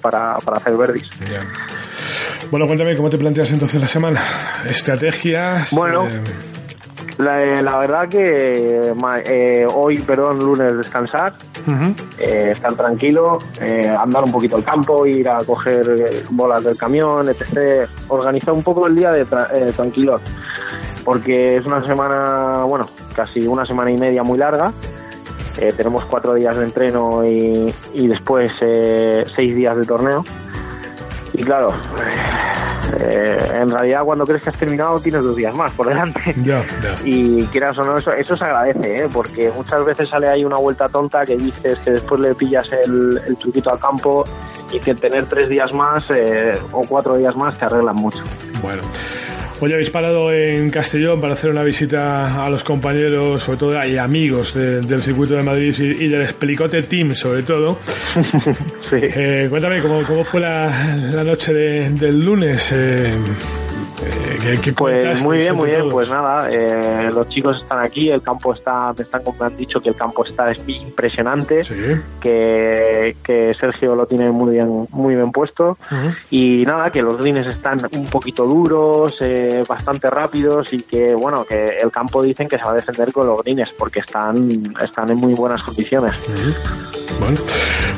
para, 0.00 0.36
para 0.36 0.56
hacer 0.58 0.76
verdis. 0.76 1.08
Bueno, 2.50 2.66
cuéntame 2.66 2.96
cómo 2.96 3.10
te 3.10 3.18
planteas 3.18 3.52
entonces 3.52 3.80
la 3.80 3.88
semana. 3.88 4.20
Estrategias. 4.66 5.70
Bueno. 5.72 6.06
Eh, 6.06 6.57
la, 7.18 7.78
verdad 7.78 8.08
que 8.08 8.92
eh, 9.26 9.66
hoy, 9.72 9.98
perdón, 9.98 10.38
lunes 10.38 10.76
descansar, 10.76 11.34
eh, 12.18 12.50
estar 12.52 12.74
tranquilo, 12.74 13.38
andar 13.98 14.24
un 14.24 14.32
poquito 14.32 14.56
al 14.56 14.64
campo, 14.64 15.04
ir 15.06 15.28
a 15.28 15.38
coger 15.38 16.24
bolas 16.30 16.64
del 16.64 16.76
camión, 16.76 17.28
etc. 17.28 17.88
Organizar 18.08 18.54
un 18.54 18.62
poco 18.62 18.86
el 18.86 18.94
día 18.94 19.10
de 19.10 19.24
tranquilo, 19.72 20.20
porque 21.04 21.56
es 21.56 21.66
una 21.66 21.82
semana, 21.82 22.64
bueno, 22.64 22.88
casi 23.14 23.46
una 23.46 23.66
semana 23.66 23.90
y 23.90 23.96
media 23.96 24.22
muy 24.22 24.38
larga 24.38 24.72
eh, 25.60 25.72
tenemos 25.76 26.04
cuatro 26.04 26.34
días 26.34 26.56
de 26.56 26.64
entreno 26.64 27.24
y, 27.26 27.74
después 28.06 28.52
eh, 28.60 29.24
seis 29.34 29.56
días 29.56 29.76
de 29.76 29.84
torneo. 29.84 30.22
Y 31.32 31.42
claro, 31.42 31.72
eh, 33.00 33.38
en 33.54 33.68
realidad 33.68 34.02
cuando 34.04 34.24
crees 34.24 34.42
que 34.42 34.50
has 34.50 34.58
terminado 34.58 35.00
tienes 35.00 35.22
dos 35.22 35.36
días 35.36 35.54
más 35.54 35.72
por 35.72 35.88
delante. 35.88 36.20
Y 37.04 37.44
quieras 37.46 37.76
o 37.78 37.82
no, 37.82 37.98
eso, 37.98 38.12
eso 38.12 38.36
se 38.36 38.44
agradece, 38.44 39.08
porque 39.12 39.50
muchas 39.50 39.84
veces 39.84 40.08
sale 40.08 40.28
ahí 40.28 40.44
una 40.44 40.58
vuelta 40.58 40.88
tonta 40.88 41.24
que 41.24 41.36
dices 41.36 41.78
que 41.78 41.92
después 41.92 42.20
le 42.20 42.34
pillas 42.34 42.70
el, 42.72 43.20
el 43.26 43.36
truquito 43.36 43.70
al 43.70 43.78
campo 43.78 44.24
y 44.72 44.78
que 44.80 44.94
tener 44.94 45.26
tres 45.26 45.48
días 45.48 45.72
más 45.72 46.08
o 46.72 46.80
cuatro 46.88 47.16
días 47.16 47.34
más 47.36 47.58
te 47.58 47.64
arreglan 47.64 47.96
mucho. 47.96 48.22
Bueno. 48.62 48.82
Hoy 49.60 49.72
habéis 49.72 49.90
parado 49.90 50.32
en 50.32 50.70
Castellón 50.70 51.20
para 51.20 51.32
hacer 51.32 51.50
una 51.50 51.64
visita 51.64 52.44
a 52.44 52.48
los 52.48 52.62
compañeros, 52.62 53.42
sobre 53.42 53.58
todo 53.58 53.84
y 53.84 53.96
amigos 53.96 54.54
del 54.54 55.00
circuito 55.00 55.34
de 55.34 55.42
Madrid 55.42 55.74
y, 55.78 56.06
del 56.06 56.22
Explicote 56.22 56.82
Team, 56.82 57.14
sobre 57.16 57.42
todo. 57.42 57.76
sí. 58.88 58.96
Eh, 59.00 59.48
cuéntame, 59.50 59.82
¿cómo, 59.82 60.04
¿cómo, 60.04 60.22
fue 60.22 60.40
la, 60.40 60.96
la 61.12 61.24
noche 61.24 61.52
del 61.52 62.24
lunes? 62.24 62.70
Eh, 62.72 63.10
pues 64.76 65.24
muy 65.24 65.38
bien, 65.38 65.56
muy 65.56 65.70
bien. 65.70 65.90
Pues 65.90 66.10
nada, 66.10 66.48
eh, 66.50 67.10
los 67.12 67.28
chicos 67.28 67.60
están 67.62 67.80
aquí, 67.80 68.10
el 68.10 68.22
campo 68.22 68.52
está, 68.52 68.92
me, 68.96 69.02
están, 69.02 69.22
me 69.38 69.46
han 69.46 69.56
dicho 69.56 69.80
que 69.80 69.90
el 69.90 69.96
campo 69.96 70.24
está 70.24 70.52
impresionante, 70.66 71.60
que, 72.20 73.16
que, 73.22 73.54
Sergio 73.58 73.94
lo 73.94 74.06
tiene 74.06 74.30
muy 74.30 74.52
bien, 74.52 74.86
muy 74.90 75.14
bien 75.14 75.32
puesto 75.32 75.78
y 76.30 76.62
nada, 76.62 76.90
que 76.90 77.02
los 77.02 77.16
greens 77.18 77.46
están 77.46 77.80
un 77.92 78.06
poquito 78.06 78.44
duros, 78.44 79.16
eh, 79.20 79.64
bastante 79.68 80.08
rápidos 80.08 80.72
y 80.72 80.82
que 80.82 81.14
bueno, 81.14 81.44
que 81.44 81.64
el 81.82 81.90
campo 81.90 82.22
dicen 82.22 82.48
que 82.48 82.58
se 82.58 82.64
va 82.64 82.72
a 82.72 82.74
defender 82.74 83.12
con 83.12 83.26
los 83.26 83.42
greens 83.42 83.70
porque 83.70 84.00
están, 84.00 84.48
están 84.82 85.10
en 85.10 85.18
muy 85.18 85.34
buenas 85.34 85.62
condiciones. 85.62 86.14
Bueno, 87.20 87.38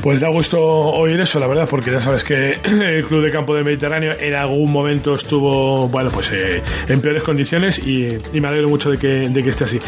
pues 0.03 0.21
da 0.21 0.29
gusto 0.29 0.61
oír 0.61 1.21
eso, 1.21 1.39
la 1.39 1.47
verdad, 1.47 1.69
porque 1.69 1.91
ya 1.91 2.01
sabes 2.01 2.25
que 2.25 2.51
el 2.65 3.05
Club 3.05 3.25
de 3.25 3.31
Campo 3.31 3.55
del 3.55 3.65
Mediterráneo 3.65 4.15
en 4.19 4.35
algún 4.35 4.73
momento 4.73 5.15
estuvo, 5.15 5.89
bueno, 5.89 6.11
pues 6.11 6.33
eh, 6.33 6.63
en 6.89 7.01
peores 7.01 7.23
condiciones 7.23 7.79
y, 7.79 8.09
me 8.33 8.49
alegro 8.49 8.69
mucho 8.69 8.91
de 8.91 8.97
que, 8.97 9.29
de 9.29 9.43
que 9.43 9.51
esté 9.51 9.65
así. 9.65 9.79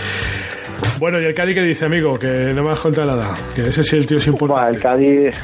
Bueno, 0.98 1.20
y 1.20 1.24
el 1.24 1.34
Cádiz 1.34 1.54
que 1.54 1.62
dice, 1.62 1.86
amigo, 1.86 2.18
que 2.18 2.52
no 2.54 2.62
me 2.62 2.72
has 2.72 2.80
contado 2.80 3.06
nada, 3.06 3.34
que 3.54 3.62
ese 3.62 3.82
sí 3.82 3.96
el 3.96 4.06
tío 4.06 4.18
es 4.18 4.26
importante. 4.26 4.76
el 4.76 4.82
Cádiz, 4.82 5.34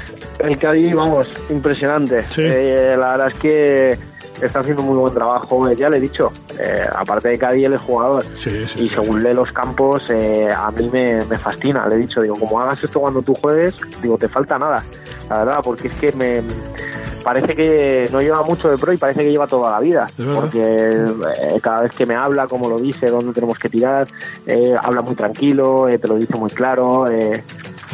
el 0.41 0.59
Cádiz, 0.59 0.95
vamos, 0.95 1.29
impresionante. 1.49 2.19
Eh, 2.39 2.97
la 2.97 3.13
verdad 3.13 3.29
es 3.29 3.39
que 3.39 3.99
está 4.41 4.61
haciendo 4.61 4.83
muy 4.83 4.97
buen 4.97 5.15
trabajo. 5.15 5.71
Ya 5.73 5.89
le 5.89 5.99
he 5.99 6.01
dicho, 6.01 6.33
eh, 6.59 6.87
aparte 6.95 7.29
de 7.29 7.39
Cádiz, 7.39 7.67
él 7.67 7.75
es 7.75 7.81
jugador. 7.81 8.25
Y 8.77 8.89
según 8.89 9.23
lee 9.23 9.35
los 9.35 9.53
campos, 9.53 10.09
eh, 10.11 10.49
a 10.51 10.71
mí 10.71 10.89
me, 10.93 11.23
fascina. 11.39 11.87
Le 11.89 11.97
he 11.97 11.99
dicho, 11.99 12.21
digo, 12.21 12.37
como 12.39 12.61
hagas 12.61 12.83
esto 12.83 13.01
cuando 13.01 13.23
tú 13.23 13.35
juegues, 13.35 13.77
digo, 14.03 14.17
te 14.19 14.29
falta 14.29 14.59
nada. 14.59 14.83
La 15.29 15.39
verdad, 15.39 15.61
porque 15.63 15.89
es 15.89 15.95
que 15.95 16.13
me 16.13 16.43
parece 17.23 17.55
que 17.55 18.09
no 18.11 18.21
lleva 18.21 18.43
mucho 18.43 18.71
de 18.71 18.79
pro 18.79 18.93
y 18.93 18.97
parece 18.97 19.25
que 19.25 19.31
lleva 19.31 19.47
toda 19.47 19.71
la 19.71 19.81
vida. 19.81 20.07
Porque 20.35 20.63
eh, 20.63 21.61
cada 21.61 21.83
vez 21.83 21.95
que 21.95 22.07
me 22.07 22.15
habla, 22.15 22.47
como 22.47 22.69
lo 22.69 22.79
dice, 22.79 23.07
dónde 23.11 23.33
tenemos 23.33 23.59
que 23.59 23.69
tirar, 23.69 24.07
habla 24.83 25.03
muy 25.03 25.15
tranquilo, 25.15 25.87
te 25.89 26.09
lo 26.09 26.17
dice 26.17 26.39
muy 26.39 26.51
claro 26.51 27.05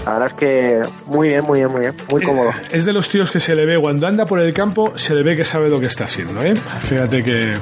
La 0.04 0.18
verdad 0.18 0.28
es 0.28 0.34
que 0.34 0.82
muy 1.06 1.28
bien, 1.28 1.40
muy 1.46 1.60
bien, 1.60 1.70
muy 1.70 1.80
bien, 1.80 1.94
muy 2.10 2.22
cómodo. 2.22 2.50
Es 2.70 2.84
de 2.84 2.92
los 2.92 3.08
tíos 3.08 3.30
que 3.30 3.40
se 3.40 3.54
le 3.54 3.64
ve 3.64 3.80
cuando 3.80 4.06
anda 4.06 4.26
por 4.26 4.40
el 4.40 4.52
campo, 4.52 4.96
se 4.96 5.14
le 5.14 5.22
ve 5.22 5.36
que 5.36 5.44
sabe 5.44 5.70
lo 5.70 5.80
que 5.80 5.86
está 5.86 6.04
haciendo, 6.04 6.42
¿eh? 6.42 6.54
Fíjate 6.54 7.22
que, 7.22 7.54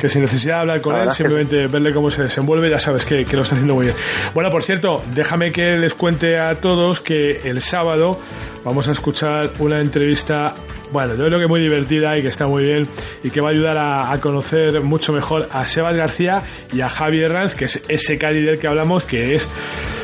que 0.00 0.08
sin 0.08 0.22
necesidad 0.22 0.56
de 0.56 0.60
hablar 0.60 0.80
con 0.80 0.96
él, 0.96 1.12
simplemente 1.12 1.66
verle 1.66 1.92
cómo 1.92 2.10
se 2.10 2.22
desenvuelve, 2.22 2.70
ya 2.70 2.78
sabes 2.78 3.04
que, 3.04 3.24
que 3.24 3.36
lo 3.36 3.42
está 3.42 3.54
haciendo 3.54 3.74
muy 3.74 3.86
bien. 3.86 3.96
Bueno, 4.34 4.50
por 4.50 4.62
cierto, 4.62 5.02
déjame 5.14 5.52
que 5.52 5.76
les 5.76 5.94
cuente 5.94 6.38
a 6.38 6.54
todos 6.54 7.00
que 7.00 7.40
el 7.44 7.60
sábado 7.60 8.18
vamos 8.64 8.88
a 8.88 8.92
escuchar 8.92 9.50
una 9.58 9.80
entrevista, 9.80 10.54
bueno, 10.92 11.14
yo 11.14 11.24
creo 11.26 11.38
que 11.38 11.46
muy 11.46 11.60
divertida 11.60 12.16
y 12.18 12.22
que 12.22 12.28
está 12.28 12.46
muy 12.46 12.64
bien 12.64 12.86
y 13.22 13.30
que 13.30 13.40
va 13.40 13.48
a 13.48 13.52
ayudar 13.52 13.78
a, 13.78 14.20
conocer 14.20 14.80
mucho 14.82 15.12
mejor 15.12 15.48
a 15.52 15.66
Sebas 15.66 15.96
García 15.96 16.42
y 16.72 16.80
a 16.80 16.88
Javier 16.88 17.32
Ranz, 17.32 17.54
que 17.54 17.66
es 17.66 17.82
ese 17.88 18.18
Cádiz 18.18 18.44
del 18.44 18.58
que 18.58 18.68
hablamos, 18.68 19.04
que 19.04 19.34
es 19.34 19.48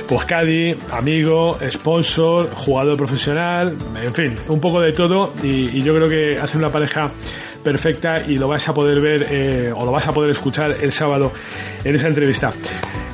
pues 0.09 0.25
Cádiz, 0.25 0.77
amigo, 0.91 1.59
sponsor, 1.71 2.51
jugador 2.55 2.97
profesional, 2.97 3.77
en 4.01 4.15
fin, 4.15 4.35
un 4.49 4.61
poco 4.61 4.81
de 4.81 4.93
todo 4.93 5.33
y, 5.43 5.83
yo 5.83 5.95
creo 5.95 6.09
que 6.09 6.41
hace 6.41 6.59
una 6.59 6.71
pareja 6.71 7.11
perfecta 7.63 8.21
y 8.27 8.39
lo 8.39 8.49
vas 8.49 8.69
a 8.69 8.75
poder 8.75 9.01
ver 9.01 9.27
eh, 9.31 9.73
o 9.75 9.85
lo 9.85 9.91
vas 9.91 10.07
a 10.07 10.13
poder 10.13 10.31
escuchar 10.31 10.77
el 10.81 10.93
sábado 10.93 11.33
en 11.85 11.95
esa 11.95 12.09
entrevista. 12.09 12.53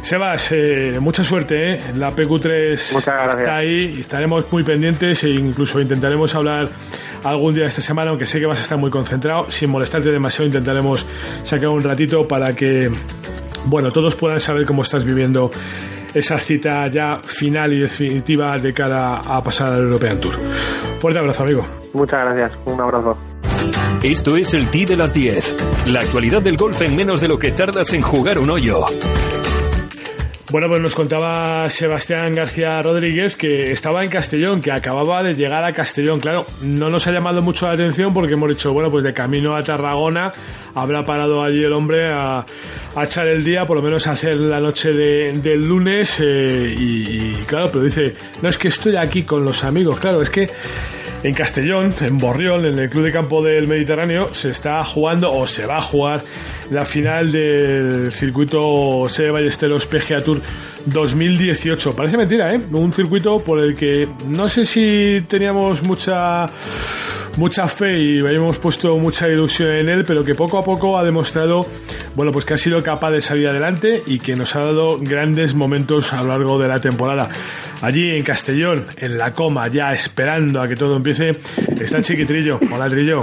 Sebas, 0.03 0.53
eh, 0.53 0.99
mucha 1.01 1.23
suerte, 1.23 1.75
¿eh? 1.75 1.81
La 1.95 2.11
PQ3 2.11 2.73
está 2.75 3.57
ahí 3.57 3.95
y 3.97 4.01
estaremos 4.01 4.51
muy 4.53 4.65
pendientes 4.65 5.23
e 5.25 5.31
incluso 5.31 5.81
intentaremos 5.81 6.35
hablar 6.35 6.69
algún 7.23 7.55
día 7.55 7.67
esta 7.67 7.81
semana, 7.81 8.11
aunque 8.11 8.27
sé 8.27 8.41
que 8.41 8.47
vas 8.47 8.59
a 8.59 8.63
estar 8.63 8.79
muy 8.79 8.91
concentrado. 8.91 9.51
Sin 9.51 9.71
molestarte 9.71 10.11
demasiado, 10.11 10.47
intentaremos 10.47 11.07
sacar 11.45 11.69
un 11.69 11.83
ratito 11.83 12.27
para 12.27 12.53
que, 12.53 12.91
bueno, 13.67 13.93
todos 13.93 14.17
puedan 14.17 14.41
saber 14.41 14.67
cómo 14.67 14.83
estás 14.83 15.05
viviendo 15.05 15.51
esa 16.15 16.39
cita 16.39 16.89
ya 16.89 17.21
final 17.25 17.73
y 17.73 17.81
definitiva 17.81 18.59
de 18.59 18.73
cara 18.73 19.17
a 19.19 19.43
pasar 19.43 19.73
al 19.73 19.83
European 19.83 20.21
Tour. 20.21 20.35
Fuerte 21.01 21.19
abrazo, 21.19 21.43
amigo. 21.43 21.67
Muchas 21.93 22.21
gracias, 22.25 22.53
un 22.65 22.81
abrazo. 22.81 23.17
Esto 24.03 24.37
es 24.37 24.55
el 24.55 24.69
T 24.71 24.87
de 24.87 24.97
las 24.97 25.15
10. 25.15 25.87
La 25.89 26.01
actualidad 26.01 26.43
del 26.43 26.57
golf 26.57 26.81
en 26.83 26.97
menos 26.97 27.21
de 27.21 27.29
lo 27.29 27.39
que 27.39 27.53
tardas 27.53 27.93
en 27.93 28.03
jugar 28.03 28.39
un 28.39 28.51
hoyo. 28.51 28.85
Bueno, 30.53 30.69
pues 30.69 30.83
nos 30.83 30.95
contaba 30.95 31.67
Sebastián 31.71 32.35
García 32.35 32.83
Rodríguez 32.83 33.37
que 33.37 33.71
estaba 33.73 34.05
en 34.05 34.11
Castellón, 34.11 34.61
que 34.61 34.71
acababa 34.71 35.23
de 35.23 35.33
llegar 35.33 35.65
a 35.65 35.73
Castellón. 35.73 36.21
Claro, 36.21 36.45
no 36.61 36.91
nos 36.91 37.07
ha 37.07 37.11
llamado 37.11 37.41
mucho 37.41 37.67
la 37.67 37.73
atención 37.73 38.13
porque 38.13 38.35
hemos 38.35 38.51
dicho, 38.51 38.71
bueno, 38.75 38.91
pues 38.91 39.03
de 39.03 39.15
camino 39.15 39.57
a 39.57 39.63
Tarragona 39.63 40.31
habrá 40.75 41.05
parado 41.05 41.43
allí 41.43 41.65
el 41.65 41.73
hombre 41.73 42.13
a, 42.13 42.45
echar 43.03 43.29
el 43.29 43.43
día, 43.43 43.65
por 43.65 43.79
lo 43.79 43.83
menos 43.83 44.07
a 44.07 44.11
hacer 44.11 44.37
la 44.37 44.61
noche 44.61 44.93
del 44.93 45.67
lunes. 45.67 46.21
Eh, 46.21 46.75
y, 46.79 47.33
claro, 47.47 47.71
pero 47.73 47.85
dice, 47.85 48.13
no 48.43 48.51
es 48.51 48.59
que 48.59 48.69
estoy 48.69 48.97
aquí 48.97 49.23
con 49.23 49.47
los 49.47 49.65
amigos. 49.65 49.99
Claro, 50.01 50.21
es 50.21 50.29
que 50.29 50.51
en 51.23 51.35
Castellón, 51.35 51.95
en 52.01 52.19
Borriol, 52.19 52.67
en 52.67 52.79
el 52.79 52.89
Club 52.89 53.05
de 53.05 53.13
Campo 53.13 53.43
del 53.43 53.69
Mediterráneo, 53.69 54.35
se 54.35 54.49
está 54.49 54.83
jugando 54.85 55.33
o 55.33 55.47
se 55.47 55.67
va 55.67 55.79
a 55.79 55.83
jugar 55.83 56.23
la 56.71 56.85
final 56.85 57.31
del 57.31 58.11
circuito 58.11 59.05
Sede 59.09 59.31
Ballesteros 59.31 59.87
PGA 59.87 60.21
Tour 60.25 60.41
2018. 60.87 61.95
Parece 61.95 62.17
mentira, 62.17 62.53
¿eh? 62.53 62.61
Un 62.73 62.93
circuito 62.93 63.39
por 63.39 63.61
el 63.61 63.75
que 63.75 64.09
no 64.27 64.49
sé 64.49 64.67
si 64.67 65.25
teníamos 65.29 65.83
mucha 65.83 66.47
mucha 67.37 67.67
fe 67.67 67.99
y 67.99 68.21
habíamos 68.21 68.59
puesto 68.59 68.97
mucha 68.99 69.29
ilusión 69.29 69.71
en 69.71 69.89
él, 69.89 70.05
pero 70.07 70.25
que 70.25 70.35
poco 70.35 70.59
a 70.59 70.63
poco 70.63 70.99
ha 70.99 71.05
demostrado, 71.05 71.67
bueno, 72.15 72.33
pues 72.33 72.45
que 72.45 72.55
ha 72.55 72.57
sido 72.57 72.83
capaz 72.83 73.11
de 73.11 73.21
salir 73.21 73.49
adelante 73.49 74.03
y 74.07 74.19
que 74.19 74.35
nos 74.35 74.55
ha 74.57 74.61
dado 74.61 74.99
grandes 74.99 75.55
momentos 75.55 76.13
a 76.13 76.23
lo 76.23 76.29
largo 76.29 76.59
de 76.59 76.69
la 76.69 76.79
temporada. 76.79 77.29
Allí 77.81 78.11
en 78.11 78.23
Castellón, 78.23 78.87
en 78.99 79.19
la 79.19 79.33
coma, 79.33 79.69
ya 79.69 79.93
esperando 79.93 80.61
a 80.61 80.69
que 80.69 80.75
todo 80.75 80.97
empiece, 80.97 81.31
está 81.81 82.01
Chiquitrillo. 82.01 82.59
Hola, 82.73 82.87
Trillo. 82.87 83.21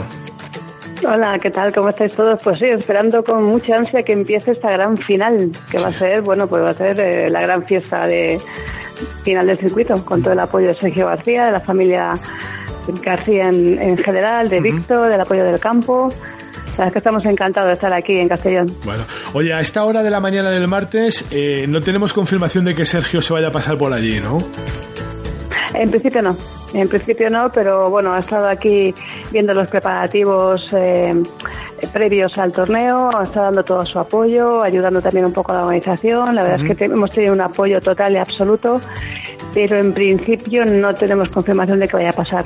Hola, 1.08 1.40
¿qué 1.42 1.50
tal? 1.50 1.74
¿Cómo 1.74 1.90
estáis 1.90 2.14
todos? 2.14 2.42
Pues 2.44 2.58
sí, 2.58 2.66
esperando 2.66 3.24
con 3.24 3.46
mucha 3.46 3.78
ansia 3.78 4.04
que 4.04 4.12
empiece 4.12 4.52
esta 4.52 4.72
gran 4.72 4.98
final, 4.98 5.50
que 5.72 5.78
va 5.78 5.88
a 5.88 5.94
ser, 5.94 6.22
bueno, 6.22 6.46
pues 6.48 6.62
va 6.62 6.72
a 6.72 6.74
ser 6.74 7.00
eh, 7.00 7.30
la 7.30 7.42
gran 7.42 7.66
fiesta 7.66 8.06
de 8.06 8.38
final 9.24 9.48
del 9.48 9.58
circuito, 9.58 10.04
con 10.04 10.22
todo 10.22 10.34
el 10.34 10.40
apoyo 10.40 10.68
de 10.68 10.76
Sergio 10.76 11.08
García, 11.08 11.46
de 11.46 11.52
la 11.54 11.62
familia 11.62 12.16
García 13.02 13.50
en, 13.50 13.98
general, 13.98 14.50
de 14.50 14.60
Víctor, 14.60 15.10
del 15.10 15.22
apoyo 15.22 15.44
del 15.44 15.60
campo. 15.60 16.10
La 16.78 16.90
que 16.90 17.00
estamos 17.00 17.26
encantados 17.26 17.70
de 17.70 17.74
estar 17.74 17.94
aquí 17.94 18.16
en 18.16 18.30
Castellón. 18.30 18.68
Bueno, 18.86 19.04
oye, 19.34 19.54
a 19.54 19.60
esta 19.60 19.84
hora 19.84 20.02
de 20.02 20.10
la 20.10 20.22
mañana 20.22 20.50
del 20.50 20.68
martes 20.70 21.26
eh, 21.30 21.66
no 21.68 21.82
tenemos 21.82 22.14
confirmación 22.14 22.64
de 22.64 22.74
que 22.74 22.86
Sergio 22.86 23.22
se 23.22 23.34
vaya 23.34 23.50
a 23.50 23.52
pasar 23.52 23.78
por 23.78 23.92
allí, 23.92 24.22
¿no? 24.22 24.38
En 25.74 25.90
principio 25.90 26.22
no, 26.22 26.36
en 26.74 26.88
principio 26.88 27.30
no, 27.30 27.52
pero 27.52 27.90
bueno, 27.90 28.14
ha 28.14 28.20
estado 28.20 28.48
aquí 28.48 28.94
viendo 29.32 29.54
los 29.54 29.68
preparativos 29.68 30.62
eh, 30.74 31.12
previos 31.94 32.32
al 32.38 32.52
torneo, 32.52 33.10
ha 33.16 33.24
estado 33.24 33.46
dando 33.46 33.64
todo 33.64 33.86
su 33.86 34.00
apoyo, 34.00 34.64
ayudando 34.64 35.02
también 35.02 35.26
un 35.26 35.34
poco 35.34 35.52
a 35.52 35.56
la 35.56 35.62
organización. 35.66 36.36
La 36.36 36.44
verdad 36.44 36.66
es 36.66 36.78
que 36.78 36.86
hemos 36.86 37.12
tenido 37.12 37.34
un 37.34 37.42
apoyo 37.42 37.80
total 37.80 38.14
y 38.14 38.18
absoluto, 38.18 38.82
pero 39.54 39.80
en 39.80 39.94
principio 39.94 40.66
no 40.66 40.94
tenemos 40.94 41.30
confirmación 41.30 41.80
de 41.80 41.88
que 41.88 41.98
vaya 41.98 42.10
a 42.10 42.16
pasar. 42.16 42.46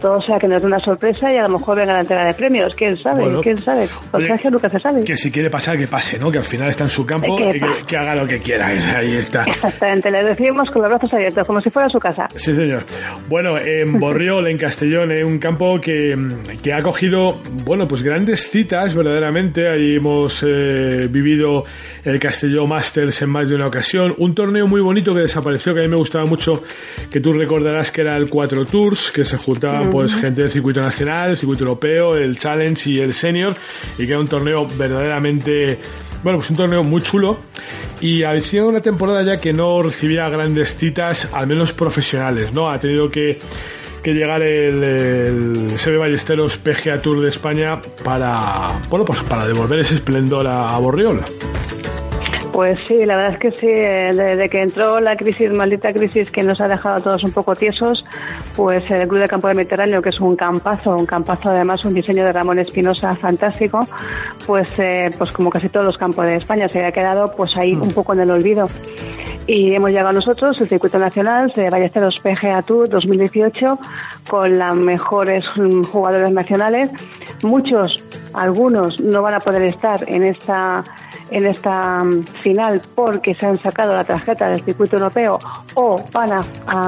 Todo 0.00 0.20
sea 0.20 0.38
que 0.38 0.46
nos 0.46 0.60
dé 0.60 0.66
una 0.66 0.80
sorpresa 0.80 1.32
y 1.32 1.36
a 1.36 1.42
lo 1.42 1.50
mejor 1.50 1.78
venga 1.78 1.94
la 1.94 2.00
entrega 2.00 2.26
de 2.26 2.34
premios. 2.34 2.74
¿Quién 2.74 2.96
sabe? 2.96 3.24
¿Quién 3.42 3.56
sabe? 3.56 3.86
Sergio 4.12 4.50
nunca 4.50 4.68
se 4.68 4.78
sabe. 4.80 5.04
Que 5.04 5.16
si 5.16 5.30
quiere 5.30 5.48
pasar, 5.48 5.78
que 5.78 5.86
pase, 5.86 6.18
¿no? 6.18 6.30
Que 6.30 6.38
al 6.38 6.44
final 6.44 6.68
está 6.68 6.84
en 6.84 6.90
su 6.90 7.06
campo 7.06 7.26
y 7.40 7.60
que, 7.86 7.96
haga 7.96 8.14
lo 8.14 8.26
que 8.26 8.38
quiera. 8.38 8.66
Ahí 8.66 9.14
está. 9.14 9.42
Exactamente, 9.46 10.10
le 10.10 10.22
decimos 10.24 10.68
con 10.70 10.82
los 10.82 10.90
brazos 10.90 11.12
abiertos, 11.14 11.46
como 11.46 11.60
si 11.60 11.70
fuera 11.70 11.88
su 11.88 11.98
casa. 11.98 12.26
Sí, 12.34 12.54
señor. 12.54 12.84
Bueno, 13.28 13.58
en 13.58 13.98
Borriol, 13.98 14.48
en 14.48 14.58
Castellón, 14.58 15.12
es 15.12 15.24
un 15.24 15.38
campo 15.38 15.80
que, 15.80 16.14
que 16.62 16.72
ha 16.72 16.82
cogido, 16.82 17.40
bueno, 17.64 17.88
pues 17.88 18.02
grandes 18.02 18.50
citas, 18.50 18.94
verdaderamente. 18.94 19.68
Ahí 19.68 19.96
hemos 19.96 20.42
eh, 20.46 21.08
vivido 21.08 21.64
el 22.04 22.18
Castellón 22.18 22.68
Masters 22.68 23.22
en 23.22 23.30
más 23.30 23.48
de 23.48 23.54
una 23.54 23.66
ocasión. 23.66 24.14
Un 24.18 24.34
torneo 24.34 24.66
muy 24.66 24.80
bonito 24.80 25.14
que 25.14 25.20
desapareció, 25.20 25.74
que 25.74 25.80
a 25.80 25.82
mí 25.84 25.88
me 25.88 25.96
gustaba 25.96 26.26
mucho, 26.26 26.43
que 27.10 27.20
tú 27.20 27.32
recordarás 27.32 27.90
que 27.90 28.02
era 28.02 28.16
el 28.16 28.28
Cuatro 28.28 28.64
Tours, 28.66 29.10
que 29.12 29.24
se 29.24 29.36
juntaban 29.36 29.90
pues 29.90 30.14
gente 30.14 30.42
del 30.42 30.50
circuito 30.50 30.80
nacional, 30.80 31.30
el 31.30 31.36
circuito 31.36 31.64
europeo, 31.64 32.16
el 32.16 32.38
Challenge 32.38 32.90
y 32.90 32.98
el 32.98 33.12
Senior, 33.12 33.54
y 33.98 34.06
que 34.06 34.12
era 34.12 34.20
un 34.20 34.28
torneo 34.28 34.66
verdaderamente 34.76 35.78
bueno, 36.24 36.38
pues 36.38 36.50
un 36.50 36.56
torneo 36.56 36.82
muy 36.82 37.02
chulo 37.02 37.38
y 38.00 38.22
ha 38.22 38.40
sido 38.40 38.68
una 38.68 38.80
temporada 38.80 39.22
ya 39.22 39.38
que 39.38 39.52
no 39.52 39.82
recibía 39.82 40.28
grandes 40.30 40.74
citas, 40.74 41.28
al 41.32 41.46
menos 41.46 41.72
profesionales, 41.72 42.52
¿no? 42.52 42.70
Ha 42.70 42.80
tenido 42.80 43.10
que, 43.10 43.38
llegar 44.02 44.42
el, 44.42 44.82
el 44.82 45.72
CB 45.76 45.98
Ballesteros 45.98 46.56
PGA 46.56 47.00
Tour 47.00 47.20
de 47.20 47.28
España 47.28 47.80
para, 48.02 48.80
bueno, 48.88 49.04
pues 49.04 49.22
para 49.22 49.46
devolver 49.46 49.80
ese 49.80 49.96
esplendor 49.96 50.46
a, 50.46 50.74
a 50.74 50.78
Borriola. 50.78 51.24
Pues 52.54 52.78
sí, 52.86 53.04
la 53.04 53.16
verdad 53.16 53.32
es 53.32 53.38
que 53.40 53.50
sí, 53.50 53.66
desde 53.66 54.48
que 54.48 54.62
entró 54.62 55.00
la 55.00 55.16
crisis, 55.16 55.50
maldita 55.50 55.92
crisis 55.92 56.30
que 56.30 56.44
nos 56.44 56.60
ha 56.60 56.68
dejado 56.68 56.94
a 56.94 57.00
todos 57.00 57.24
un 57.24 57.32
poco 57.32 57.56
tiesos, 57.56 58.04
pues 58.54 58.88
el 58.92 59.08
Club 59.08 59.22
de 59.22 59.26
Campo 59.26 59.48
de 59.48 59.54
Mediterráneo, 59.54 60.00
que 60.00 60.10
es 60.10 60.20
un 60.20 60.36
campazo, 60.36 60.94
un 60.94 61.04
campazo 61.04 61.48
además, 61.50 61.84
un 61.84 61.94
diseño 61.94 62.24
de 62.24 62.32
Ramón 62.32 62.60
Espinosa 62.60 63.12
fantástico, 63.16 63.80
pues, 64.46 64.68
eh, 64.78 65.10
pues 65.18 65.32
como 65.32 65.50
casi 65.50 65.68
todos 65.68 65.84
los 65.84 65.98
campos 65.98 66.26
de 66.26 66.36
España 66.36 66.68
se 66.68 66.78
había 66.78 66.92
quedado 66.92 67.34
pues 67.36 67.56
ahí 67.56 67.74
un 67.74 67.90
poco 67.90 68.12
en 68.12 68.20
el 68.20 68.30
olvido. 68.30 68.68
Y 69.48 69.74
hemos 69.74 69.90
llegado 69.90 70.12
nosotros, 70.12 70.58
el 70.60 70.68
circuito 70.68 70.98
nacional 71.00 71.52
de 71.56 71.68
Ballesteros 71.68 72.20
PGA 72.20 72.62
Tour 72.62 72.88
2018, 72.88 73.78
con 74.30 74.56
las 74.56 74.76
mejores 74.76 75.44
jugadores 75.90 76.30
nacionales. 76.30 76.88
Muchos, 77.42 77.96
algunos, 78.32 79.00
no 79.00 79.22
van 79.22 79.34
a 79.34 79.40
poder 79.40 79.62
estar 79.62 80.08
en 80.08 80.22
esta 80.22 80.84
en 81.30 81.46
esta 81.46 82.02
mm, 82.04 82.24
final 82.40 82.82
porque 82.94 83.34
se 83.34 83.46
han 83.46 83.60
sacado 83.60 83.94
la 83.94 84.04
tarjeta 84.04 84.48
del 84.48 84.62
circuito 84.62 84.96
europeo 84.96 85.38
o 85.74 86.02
van 86.12 86.32
a, 86.32 86.42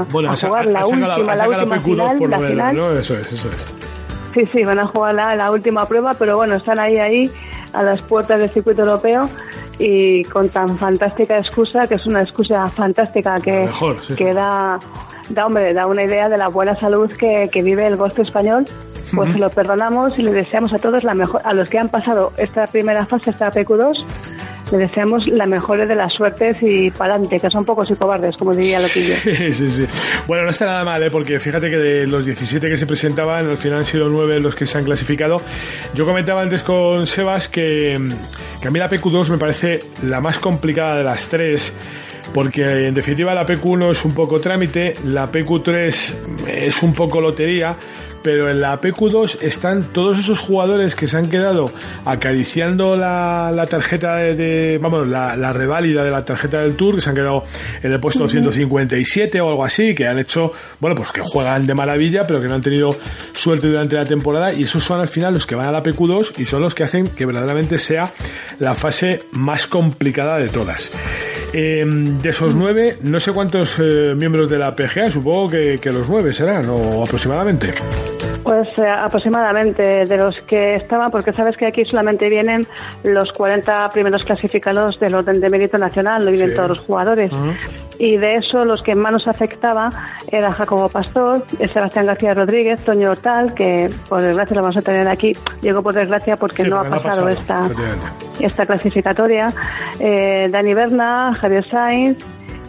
jugar 0.05 0.67
la 0.67 0.87
última, 0.87 1.35
la, 1.35 1.49
última 1.49 1.81
final, 1.81 2.31
la 2.31 2.39
final. 2.39 2.97
Eso 2.99 3.17
es, 3.17 3.33
eso 3.33 3.49
es. 3.49 3.75
Sí, 4.35 4.47
sí, 4.53 4.65
van 4.65 4.79
a 4.79 4.87
jugar 4.87 5.15
la, 5.15 5.35
la 5.35 5.51
última 5.51 5.87
prueba, 5.87 6.15
pero 6.15 6.37
bueno, 6.37 6.57
están 6.57 6.79
ahí, 6.79 6.97
ahí, 6.97 7.31
a 7.73 7.83
las 7.83 8.03
puertas 8.03 8.41
del 8.41 8.51
circuito 8.51 8.83
europeo 8.83 9.29
y 9.79 10.25
con 10.25 10.49
tan 10.49 10.79
fantástica 10.79 11.39
excusa, 11.39 11.87
que 11.87 11.95
es 11.95 12.07
una 12.07 12.23
excusa 12.23 12.67
fantástica 12.67 13.41
que, 13.41 13.69
que 14.17 14.33
da, 14.33 14.79
da, 15.31 15.47
hombre, 15.47 15.73
da 15.73 15.87
una 15.87 16.05
idea 16.05 16.29
de 16.29 16.39
la 16.39 16.49
buena 16.49 16.79
salud 16.79 17.11
que, 17.13 17.49
que 17.51 17.63
vive 17.63 17.87
el 17.87 17.97
golf 17.97 18.19
español 18.19 18.67
pues 19.15 19.33
se 19.33 19.39
lo 19.39 19.51
perdonamos 19.51 20.19
y 20.19 20.23
le 20.23 20.33
deseamos 20.33 20.73
a 20.73 20.79
todos 20.79 21.05
la 21.05 21.15
mejor, 21.15 21.41
a 21.45 21.53
los 21.53 21.69
que 21.71 21.79
han 21.79 21.89
pasado 21.89 22.33
esta 22.37 22.67
primera 22.67 23.07
fase, 23.07 23.31
esta 23.31 23.51
PQ2, 23.51 24.05
le 24.73 24.79
deseamos 24.79 25.29
la 25.29 25.47
mejor 25.47 25.87
de 25.87 25.95
las 25.95 26.13
suertes 26.13 26.57
y 26.61 26.91
para 26.91 27.15
adelante, 27.15 27.39
que 27.39 27.51
son 27.51 27.65
pocos 27.65 27.91
y 27.91 27.95
cobardes, 27.95 28.37
como 28.37 28.53
diría 28.55 28.81
Loquillo. 28.81 29.15
sí, 29.25 29.53
sí. 29.53 29.87
Bueno, 30.27 30.45
no 30.45 30.51
está 30.51 30.67
nada 30.67 30.85
mal, 30.85 31.03
¿eh? 31.03 31.11
porque 31.11 31.39
fíjate 31.39 31.71
que 31.71 31.77
de 31.77 32.07
los 32.07 32.25
17 32.25 32.69
que 32.69 32.77
se 32.77 32.87
presentaban, 32.87 33.47
al 33.47 33.57
final 33.57 33.79
han 33.79 33.85
sido 33.85 34.09
9 34.09 34.41
los 34.41 34.55
que 34.55 34.67
se 34.67 34.79
han 34.79 34.85
clasificado. 34.85 35.41
Yo 35.95 36.05
comentaba 36.05 36.43
antes 36.43 36.63
con 36.63 37.07
Sebas 37.07 37.49
que, 37.49 37.97
que 38.61 38.69
a 38.69 38.71
mí 38.71 38.79
la 38.79 38.91
PQ2 38.91 39.31
me 39.31 39.39
parece 39.39 39.79
la 40.03 40.21
más 40.21 40.39
complicada 40.39 40.97
de 40.97 41.05
las 41.05 41.29
tres 41.29 41.73
porque 42.35 42.89
en 42.89 42.93
definitiva 42.95 43.35
la 43.35 43.47
PQ1 43.47 43.93
es 43.93 44.05
un 44.05 44.13
poco 44.13 44.41
trámite, 44.41 44.95
la 45.05 45.31
PQ3 45.31 46.49
es 46.49 46.83
un 46.83 46.93
poco 46.93 47.21
lotería, 47.21 47.77
pero 48.27 48.51
en 48.51 48.61
la 48.61 48.81
PQ2 48.81 49.43
están 49.43 49.85
todos 49.93 50.19
esos 50.19 50.41
jugadores 50.41 50.97
que 50.97 51.07
se 51.07 51.17
han 51.17 51.31
quedado 51.31 51.71
acariciando 52.05 52.97
la, 52.97 53.53
la 53.55 53.69
tarjeta 53.69 54.17
de, 54.17 54.81
vamos, 54.83 55.07
la, 55.07 55.37
la, 55.37 55.53
reválida 55.53 56.03
de 56.03 56.11
la 56.11 56.25
tarjeta 56.25 56.61
del 56.61 56.75
Tour, 56.75 56.97
que 56.97 57.03
se 57.03 57.11
han 57.11 57.15
quedado 57.15 57.45
en 57.81 57.93
el 57.93 58.01
puesto 58.01 58.27
157 58.27 59.41
o 59.41 59.49
algo 59.49 59.65
así, 59.65 59.95
que 59.95 60.09
han 60.09 60.19
hecho, 60.19 60.53
bueno, 60.81 60.97
pues 60.97 61.13
que 61.13 61.21
juegan 61.21 61.69
de 61.69 61.75
maravilla, 61.75 62.27
pero 62.27 62.41
que 62.41 62.49
no 62.49 62.57
han 62.57 62.63
tenido 62.63 62.97
suerte 63.33 63.69
durante 63.69 63.95
la 63.95 64.07
temporada, 64.07 64.53
y 64.53 64.65
esos 64.65 64.83
son 64.83 64.99
al 64.99 65.07
final 65.07 65.35
los 65.35 65.47
que 65.47 65.55
van 65.55 65.69
a 65.69 65.71
la 65.71 65.85
PQ2 65.85 66.41
y 66.41 66.47
son 66.47 66.63
los 66.63 66.75
que 66.75 66.83
hacen 66.83 67.07
que 67.07 67.27
verdaderamente 67.27 67.79
sea 67.79 68.13
la 68.59 68.75
fase 68.75 69.21
más 69.35 69.69
complicada 69.69 70.37
de 70.39 70.49
todas. 70.49 70.91
Eh, 71.53 71.85
de 71.87 72.29
esos 72.29 72.57
nueve, 72.57 72.99
no 73.03 73.21
sé 73.21 73.31
cuántos 73.31 73.77
eh, 73.79 74.17
miembros 74.17 74.51
de 74.51 74.59
la 74.59 74.75
PGA, 74.75 75.13
supongo 75.13 75.51
que, 75.51 75.79
que 75.81 75.93
los 75.93 76.09
nueve 76.09 76.33
serán, 76.33 76.69
o 76.69 77.05
aproximadamente. 77.05 77.73
Pues 78.47 78.69
eh, 78.79 78.89
aproximadamente 78.89 80.05
de 80.07 80.17
los 80.17 80.41
que 80.43 80.75
estaban, 80.75 81.11
porque 81.11 81.33
sabes 81.33 81.57
que 81.57 81.67
aquí 81.67 81.85
solamente 81.85 82.29
vienen 82.29 82.65
los 83.03 83.33
40 83.33 83.89
primeros 83.89 84.23
clasificados 84.25 85.01
del 85.01 85.17
orden 85.17 85.41
de 85.41 85.51
mérito 85.51 85.77
nacional, 85.79 86.25
no 86.25 86.31
vienen 86.31 86.51
Sí. 86.51 86.55
todos 86.57 86.69
los 86.69 86.81
jugadores. 86.81 87.33
Y 87.99 88.19
de 88.19 88.35
eso 88.37 88.65
los 88.65 88.83
que 88.83 88.95
más 88.95 89.11
nos 89.11 89.27
afectaba 89.27 89.89
era 90.31 90.53
Jacobo 90.53 90.89
Pastor, 90.89 91.43
Sebastián 91.73 92.07
García 92.07 92.35
Rodríguez, 92.35 92.85
Toño 92.85 93.11
Hortal, 93.11 93.53
que 93.55 93.89
por 94.09 94.23
desgracia 94.23 94.55
lo 94.57 94.63
vamos 94.63 94.77
a 94.77 94.83
tener 94.83 95.09
aquí, 95.09 95.33
llegó 95.63 95.83
por 95.83 95.95
desgracia 95.95 96.37
porque 96.37 96.63
Sí, 96.63 96.69
no 96.69 96.77
porque 96.79 96.95
ha 96.95 97.03
pasado, 97.03 97.29
esta, 97.29 97.63
esta 98.39 98.65
clasificatoria. 98.67 99.49
Eh, 99.99 100.47
Dani 100.51 100.75
Berna, 100.75 101.33
Javier 101.35 101.65
Sainz, 101.65 102.19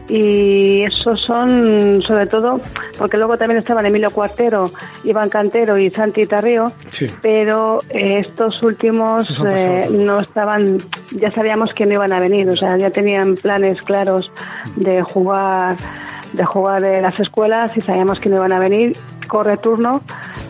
y 0.10 0.84
esos 0.84 1.22
son 1.22 2.02
sobre 2.02 2.28
todo 2.28 2.62
porque 2.98 3.18
luego 3.18 3.38
también 3.38 3.60
estaban 3.60 3.86
Emilio 3.86 4.10
Cuartero, 4.10 4.70
Iván 5.04 5.30
Cantero 5.30 5.78
y 5.78 5.90
Santi 5.92 6.26
Tarrío, 6.26 6.72
Sí. 6.90 7.08
pero 7.22 7.80
eh, 7.90 8.20
estos 8.20 8.62
últimos 8.64 9.44
eh, 9.46 9.88
no 9.92 10.20
estaban, 10.20 10.78
ya 11.16 11.32
sabíamos 11.32 11.74
que 11.74 11.86
no 11.86 11.94
iban 11.96 12.14
a 12.14 12.20
venir, 12.20 12.48
o 12.50 12.56
sea, 12.56 12.78
ya 12.78 12.90
tenían 12.90 13.36
planes 13.36 13.82
claros 13.84 14.32
de 14.76 15.02
jugar 15.02 15.76
de 16.34 16.44
jugar 16.44 16.84
en 16.84 17.04
las 17.04 17.18
escuelas 17.20 17.72
y 17.76 17.82
sabíamos 17.82 18.20
que 18.20 18.30
no 18.30 18.36
iban 18.38 18.52
a 18.52 18.60
venir, 18.60 18.98
corre 19.30 19.56
turno, 19.58 20.02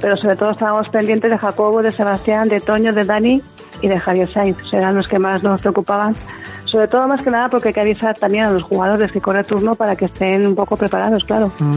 pero 0.01 0.15
sobre 0.15 0.35
todo 0.35 0.51
estábamos 0.51 0.89
pendientes 0.89 1.31
de 1.31 1.37
Jacobo, 1.37 1.81
de 1.83 1.91
Sebastián, 1.91 2.49
de 2.49 2.59
Toño, 2.59 2.93
de 2.93 3.05
Dani 3.05 3.41
y 3.81 3.87
de 3.87 3.99
Javier 3.99 4.27
Sainz, 4.31 4.57
eran 4.73 4.95
los 4.95 5.07
que 5.07 5.19
más 5.19 5.43
nos 5.43 5.61
preocupaban. 5.61 6.15
Sobre 6.67 6.87
todo 6.87 7.07
más 7.07 7.21
que 7.21 7.29
nada 7.29 7.49
porque 7.49 7.69
hay 7.69 7.73
que 7.73 7.81
avisar 7.81 8.15
también 8.17 8.45
a 8.45 8.51
los 8.51 8.63
jugadores 8.63 9.11
que 9.11 9.21
corre 9.21 9.43
turno 9.43 9.73
para 9.75 9.95
que 9.95 10.05
estén 10.05 10.45
un 10.45 10.55
poco 10.55 10.75
preparados, 10.77 11.23
claro. 11.23 11.51
Mm. 11.59 11.75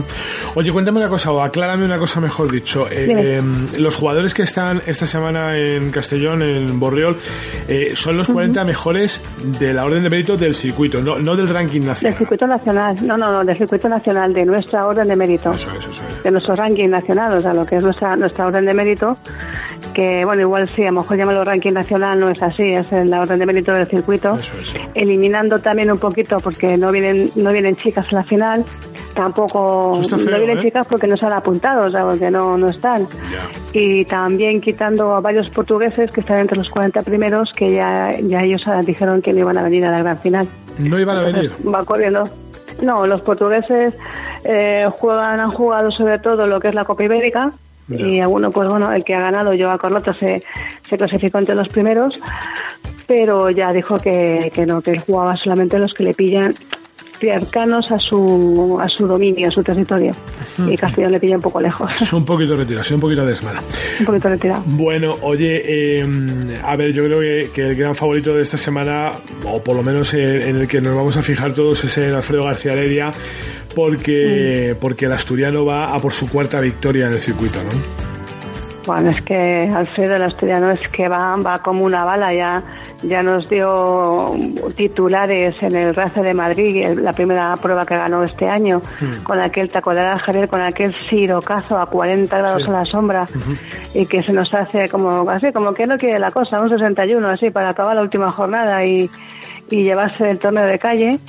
Oye, 0.55 0.71
cuéntame 0.71 0.99
una 0.99 1.09
cosa, 1.09 1.31
o 1.31 1.41
aclárame 1.41 1.85
una 1.85 1.97
cosa 1.97 2.19
mejor 2.19 2.51
dicho. 2.51 2.87
Eh, 2.91 3.37
eh, 3.37 3.41
los 3.77 3.95
jugadores 3.95 4.33
que 4.33 4.43
están 4.43 4.81
esta 4.85 5.07
semana 5.07 5.55
en 5.57 5.91
Castellón, 5.91 6.41
en 6.41 6.79
Borriol, 6.79 7.17
eh, 7.67 7.91
son 7.95 8.17
los 8.17 8.29
40 8.29 8.63
mejores 8.65 9.21
de 9.59 9.73
la 9.73 9.85
orden 9.85 10.03
de 10.03 10.09
mérito 10.09 10.35
del 10.35 10.53
circuito, 10.55 11.01
no, 11.01 11.19
no 11.19 11.35
del 11.35 11.47
ranking 11.49 11.79
Del 11.79 11.89
nacional. 11.89 12.17
circuito 12.17 12.47
nacional, 12.47 12.95
no, 13.07 13.17
no, 13.17 13.31
no, 13.31 13.43
del 13.45 13.55
circuito 13.55 13.87
nacional, 13.87 14.33
de 14.33 14.45
nuestra 14.45 14.85
orden 14.85 15.07
de 15.07 15.15
mérito. 15.15 15.51
Eso 15.51 15.69
es, 15.77 15.87
eso 15.87 16.03
es. 16.07 16.23
de 16.23 16.31
nuestro 16.31 16.55
ranking 16.55 16.89
nacional, 16.89 17.37
o 17.37 17.39
sea, 17.39 17.53
lo 17.53 17.65
que 17.65 17.77
es 17.77 17.83
nuestra, 17.83 18.15
nuestra 18.15 18.47
orden 18.47 18.65
de 18.65 18.73
mérito, 18.73 19.17
que 19.93 20.23
bueno, 20.25 20.41
igual 20.41 20.67
sí, 20.69 20.83
a 20.83 20.91
lo 20.91 21.01
mejor 21.01 21.17
llamarlo 21.17 21.43
ranking 21.43 21.73
nacional, 21.73 22.19
no 22.19 22.29
es 22.29 22.41
así, 22.43 22.63
es 22.63 22.91
la 22.91 23.21
orden 23.21 23.39
de 23.39 23.45
mérito 23.45 23.71
del 23.73 23.85
circuito, 23.85 24.35
Eso 24.35 24.59
es, 24.61 24.69
sí. 24.69 24.77
Eliminando 24.93 25.59
también 25.59 25.91
un 25.91 25.97
poquito 25.97 26.37
porque 26.39 26.77
no 26.77 26.91
vienen, 26.91 27.29
no 27.35 27.51
vienen 27.51 27.75
chicas 27.75 28.05
a 28.11 28.15
la 28.15 28.23
final, 28.23 28.65
tampoco 29.13 30.01
feo, 30.03 30.17
no 30.17 30.37
vienen 30.37 30.57
¿eh? 30.59 30.61
chicas 30.61 30.87
porque 30.87 31.07
no 31.07 31.17
se 31.17 31.25
han 31.25 31.33
apuntado, 31.33 31.87
o 31.87 31.91
sea, 31.91 32.05
porque 32.07 32.29
no, 32.31 32.57
no 32.57 32.67
están. 32.67 33.07
Ya. 33.31 33.49
Y 33.73 34.05
también 34.05 34.61
quitando 34.61 35.15
a 35.15 35.19
varios 35.19 35.49
portugueses 35.49 36.11
que 36.11 36.21
están 36.21 36.39
entre 36.39 36.57
los 36.57 36.69
40 36.69 37.01
primeros, 37.03 37.51
que 37.53 37.73
ya, 37.73 38.09
ya 38.21 38.43
ellos 38.43 38.63
ah, 38.67 38.81
dijeron 38.83 39.21
que 39.21 39.33
no 39.33 39.39
iban 39.39 39.57
a 39.57 39.63
venir 39.63 39.85
a 39.85 39.91
la 39.91 39.99
gran 39.99 40.19
final. 40.19 40.47
No 40.79 40.99
iban 40.99 41.17
a 41.17 41.21
venir. 41.21 41.51
Va 41.73 41.83
corriendo. 41.83 42.23
No, 42.81 43.05
los 43.05 43.21
portugueses 43.21 43.93
eh, 44.43 44.87
juegan, 44.97 45.39
han 45.39 45.51
jugado 45.51 45.91
sobre 45.91 46.19
todo 46.19 46.47
lo 46.47 46.59
que 46.59 46.69
es 46.69 46.75
la 46.75 46.85
Copa 46.85 47.03
Ibérica. 47.03 47.51
Y 47.97 48.19
alguno, 48.19 48.51
pues 48.51 48.69
bueno, 48.69 48.91
el 48.91 49.03
que 49.03 49.13
ha 49.13 49.21
ganado, 49.21 49.51
Joao 49.57 49.77
Carlota, 49.77 50.13
se, 50.13 50.41
se 50.81 50.97
clasificó 50.97 51.39
entre 51.39 51.55
los 51.55 51.67
primeros, 51.67 52.19
pero 53.07 53.49
ya 53.49 53.73
dijo 53.73 53.97
que, 53.97 54.51
que 54.53 54.65
no, 54.65 54.81
que 54.81 54.91
él 54.91 54.99
jugaba 54.99 55.35
solamente 55.35 55.77
los 55.77 55.93
que 55.93 56.03
le 56.03 56.13
pillan 56.13 56.53
cercanos 57.21 57.91
a 57.91 57.99
su, 57.99 58.77
a 58.81 58.89
su 58.89 59.07
dominio, 59.07 59.47
a 59.47 59.51
su 59.51 59.63
territorio. 59.63 60.11
Y 60.67 60.75
Castellón 60.75 61.11
le 61.11 61.19
pilla 61.19 61.35
un 61.35 61.41
poco 61.41 61.61
lejos, 61.61 61.89
Es 62.01 62.11
un 62.11 62.25
poquito 62.25 62.55
retirado, 62.55 62.83
sí, 62.83 62.93
un 62.93 62.99
poquito 62.99 63.25
desmano. 63.25 63.61
un 63.99 64.05
poquito 64.05 64.27
retirado. 64.27 64.63
Bueno, 64.65 65.15
oye, 65.21 65.61
eh, 65.99 66.05
a 66.63 66.75
ver, 66.75 66.91
yo 66.91 67.05
creo 67.05 67.19
que, 67.19 67.51
que 67.53 67.61
el 67.69 67.75
gran 67.75 67.95
favorito 67.95 68.33
de 68.33 68.41
esta 68.43 68.57
semana, 68.57 69.11
o 69.45 69.63
por 69.63 69.75
lo 69.75 69.83
menos 69.83 70.13
en 70.13 70.55
el 70.55 70.67
que 70.67 70.81
nos 70.81 70.95
vamos 70.95 71.15
a 71.17 71.21
fijar 71.21 71.53
todos, 71.53 71.83
es 71.83 71.97
el 71.99 72.13
Alfredo 72.13 72.43
García 72.43 72.73
Heredia, 72.73 73.11
porque, 73.75 74.75
porque 74.79 75.05
el 75.05 75.13
asturiano 75.13 75.63
va 75.63 75.93
a 75.95 75.99
por 75.99 76.13
su 76.13 76.27
cuarta 76.29 76.59
victoria 76.59 77.07
en 77.07 77.13
el 77.13 77.21
circuito, 77.21 77.59
¿no? 77.63 78.10
Bueno, 78.87 79.11
es 79.11 79.21
que 79.21 79.69
Alfredo, 79.73 80.15
el 80.15 80.23
asturiano, 80.23 80.71
es 80.71 80.87
que 80.89 81.07
va, 81.07 81.35
va 81.35 81.59
como 81.59 81.85
una 81.85 82.03
bala. 82.03 82.33
Ya, 82.33 82.63
ya 83.03 83.21
nos 83.21 83.47
dio 83.47 84.31
titulares 84.75 85.61
en 85.61 85.75
el 85.75 85.93
Race 85.93 86.19
de 86.21 86.33
Madrid, 86.33 86.87
la 86.99 87.13
primera 87.13 87.53
prueba 87.57 87.85
que 87.85 87.95
ganó 87.95 88.23
este 88.23 88.47
año, 88.47 88.81
con 89.23 89.39
aquel 89.39 89.69
taco 89.69 89.93
de 89.93 90.01
Jerez, 90.25 90.49
con 90.49 90.61
aquel 90.61 90.95
sirocazo 91.09 91.77
a 91.77 91.85
40 91.85 92.35
grados 92.37 92.63
Sí. 92.63 92.69
a 92.69 92.71
la 92.73 92.85
sombra, 92.85 93.25
y 93.93 94.05
que 94.07 94.21
se 94.23 94.33
nos 94.33 94.51
hace 94.53 94.89
como 94.89 95.29
así, 95.29 95.51
como 95.51 95.73
que 95.73 95.85
no 95.85 95.95
quiere 95.97 96.17
la 96.19 96.31
cosa, 96.31 96.59
un 96.59 96.69
61 96.69 97.29
así, 97.29 97.51
para 97.51 97.69
acabar 97.69 97.95
la 97.95 98.01
última 98.01 98.31
jornada 98.31 98.83
y, 98.83 99.09
y 99.69 99.83
llevarse 99.83 100.27
el 100.27 100.39
torneo 100.39 100.65
de 100.65 100.79
calle. 100.79 101.19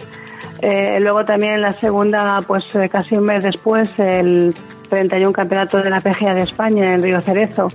Eh, 0.62 0.96
luego 1.00 1.24
también 1.24 1.60
la 1.60 1.70
segunda, 1.72 2.38
pues 2.46 2.62
eh, 2.76 2.88
casi 2.88 3.16
un 3.16 3.24
mes 3.24 3.44
después, 3.44 3.90
el 3.98 4.54
31 4.92 5.32
campeonato 5.32 5.78
de 5.78 5.88
la 5.88 6.00
PGA 6.00 6.34
de 6.34 6.42
España 6.42 6.92
en 6.92 7.02
Río 7.02 7.22
Cerezo, 7.22 7.68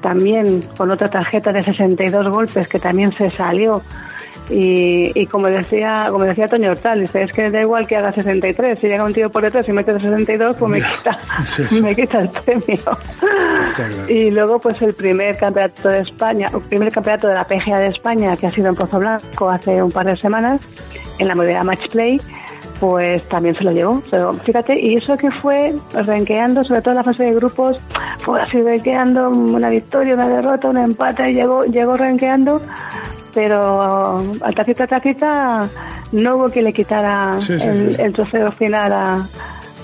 también 0.00 0.62
con 0.76 0.88
otra 0.92 1.08
tarjeta 1.08 1.50
de 1.50 1.62
62 1.64 2.28
golpes 2.28 2.68
que 2.68 2.78
también 2.78 3.10
se 3.10 3.28
salió. 3.28 3.82
Y, 4.48 5.10
y 5.20 5.26
como 5.26 5.48
decía 5.48 6.06
como 6.10 6.24
decía 6.24 6.46
Toño 6.46 6.70
Hortal, 6.70 7.00
dice, 7.00 7.22
es 7.22 7.32
que 7.32 7.50
da 7.50 7.60
igual 7.60 7.88
que 7.88 7.96
haga 7.96 8.12
63, 8.12 8.78
si 8.78 8.86
llega 8.86 9.04
un 9.04 9.12
tío 9.12 9.28
por 9.30 9.42
detrás 9.42 9.68
y 9.68 9.72
mete 9.72 9.92
62, 9.98 10.56
pues 10.56 10.70
me 10.70 10.78
quita, 10.78 11.18
Sí, 11.44 11.82
me 11.82 11.94
quita 11.94 12.20
el 12.20 12.28
premio. 12.28 12.98
Y 14.08 14.30
luego 14.30 14.60
pues 14.60 14.80
el 14.82 14.94
primer 14.94 15.36
campeonato 15.36 15.88
de 15.88 16.00
España, 16.00 16.46
el 16.54 16.60
primer 16.60 16.92
campeonato 16.92 17.26
de 17.26 17.34
la 17.34 17.44
PGA 17.44 17.80
de 17.80 17.88
España 17.88 18.36
que 18.36 18.46
ha 18.46 18.50
sido 18.50 18.68
en 18.68 18.76
Pozo 18.76 19.00
Blanco 19.00 19.50
hace 19.50 19.82
un 19.82 19.90
par 19.90 20.06
de 20.06 20.16
semanas, 20.16 20.60
en 21.18 21.26
la 21.26 21.34
modalidad 21.34 21.64
Match 21.64 21.88
Play, 21.88 22.20
pues 22.80 23.22
también 23.28 23.54
se 23.56 23.64
lo 23.64 23.72
llevó. 23.72 24.02
Pero 24.10 24.32
fíjate, 24.34 24.74
y 24.80 24.96
eso 24.96 25.16
que 25.16 25.30
fue 25.30 25.74
renqueando, 25.92 26.64
sobre 26.64 26.80
todo 26.82 26.92
en 26.92 26.96
la 26.96 27.04
fase 27.04 27.24
de 27.24 27.32
grupos, 27.34 27.78
fue 28.24 28.40
así 28.40 28.60
renqueando 28.62 29.28
una 29.28 29.68
victoria, 29.68 30.14
una 30.14 30.28
derrota, 30.28 30.68
un 30.68 30.78
empate, 30.78 31.30
y 31.30 31.34
llegó, 31.34 31.62
llegó 31.64 31.96
renqueando, 31.96 32.60
pero 33.34 33.82
a 34.42 34.52
tacita 34.56 34.84
a 34.84 34.86
tacita 34.86 35.60
no 36.12 36.36
hubo 36.36 36.48
quien 36.48 36.64
le 36.64 36.72
quitara 36.72 37.38
Sí, 37.38 37.58
sí, 37.58 37.66
el, 37.68 37.94
sí. 37.94 38.02
el 38.02 38.12
trofeo 38.12 38.50
final 38.52 38.92
a, 38.92 39.26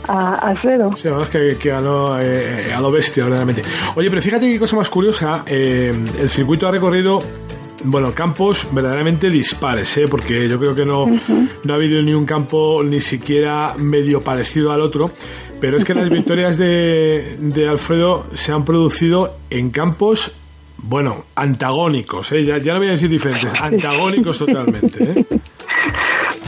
a 0.09 0.33
Alfredo. 0.49 0.91
Sí, 0.93 1.03
la 1.05 1.11
verdad 1.19 1.29
es 1.35 1.53
que, 1.53 1.59
que 1.59 1.69
eh, 1.69 2.73
a 2.75 2.81
lo 2.81 2.91
bestia, 2.91 3.25
verdaderamente. 3.25 3.63
Oye, 3.95 4.09
pero 4.09 4.23
fíjate 4.23 4.51
qué 4.53 4.59
cosa 4.59 4.77
más 4.77 4.89
curiosa. 4.89 5.45
eh, 5.47 5.93
el 6.21 6.29
circuito 6.29 6.67
ha 6.69 6.71
recorrido, 6.73 7.19
bueno, 7.85 8.13
campos 8.13 8.67
verdaderamente 8.73 9.29
dispares, 9.29 9.97
¿eh? 9.97 10.05
porque 10.11 10.49
yo 10.49 10.59
creo 10.59 10.75
que 10.75 10.85
no, 10.85 11.07
no 11.07 11.73
ha 11.73 11.77
habido 11.77 12.03
ni 12.03 12.13
un 12.13 12.27
campo 12.27 12.83
ni 12.83 13.01
siquiera 13.01 13.75
medio 13.79 14.21
parecido 14.21 14.73
al 14.73 14.81
otro. 14.81 15.11
Pero 15.61 15.79
es 15.79 15.85
que 15.85 15.95
las 15.95 16.11
victorias 16.11 16.59
de, 16.59 17.37
de 17.39 17.69
Alfredo 17.69 18.27
se 18.35 18.53
han 18.53 18.65
producido 18.65 19.37
en 19.51 19.71
campos, 19.71 20.33
bueno, 20.79 21.25
antagónicos, 21.35 22.33
¿eh? 22.33 22.45
ya, 22.45 22.59
ya 22.59 22.75
no 22.75 22.79
voy 22.81 22.89
a 22.89 22.93
decir 22.93 23.11
diferentes, 23.11 23.53
antagónicos 23.61 24.39
totalmente. 24.39 25.03
¿eh? 25.03 25.27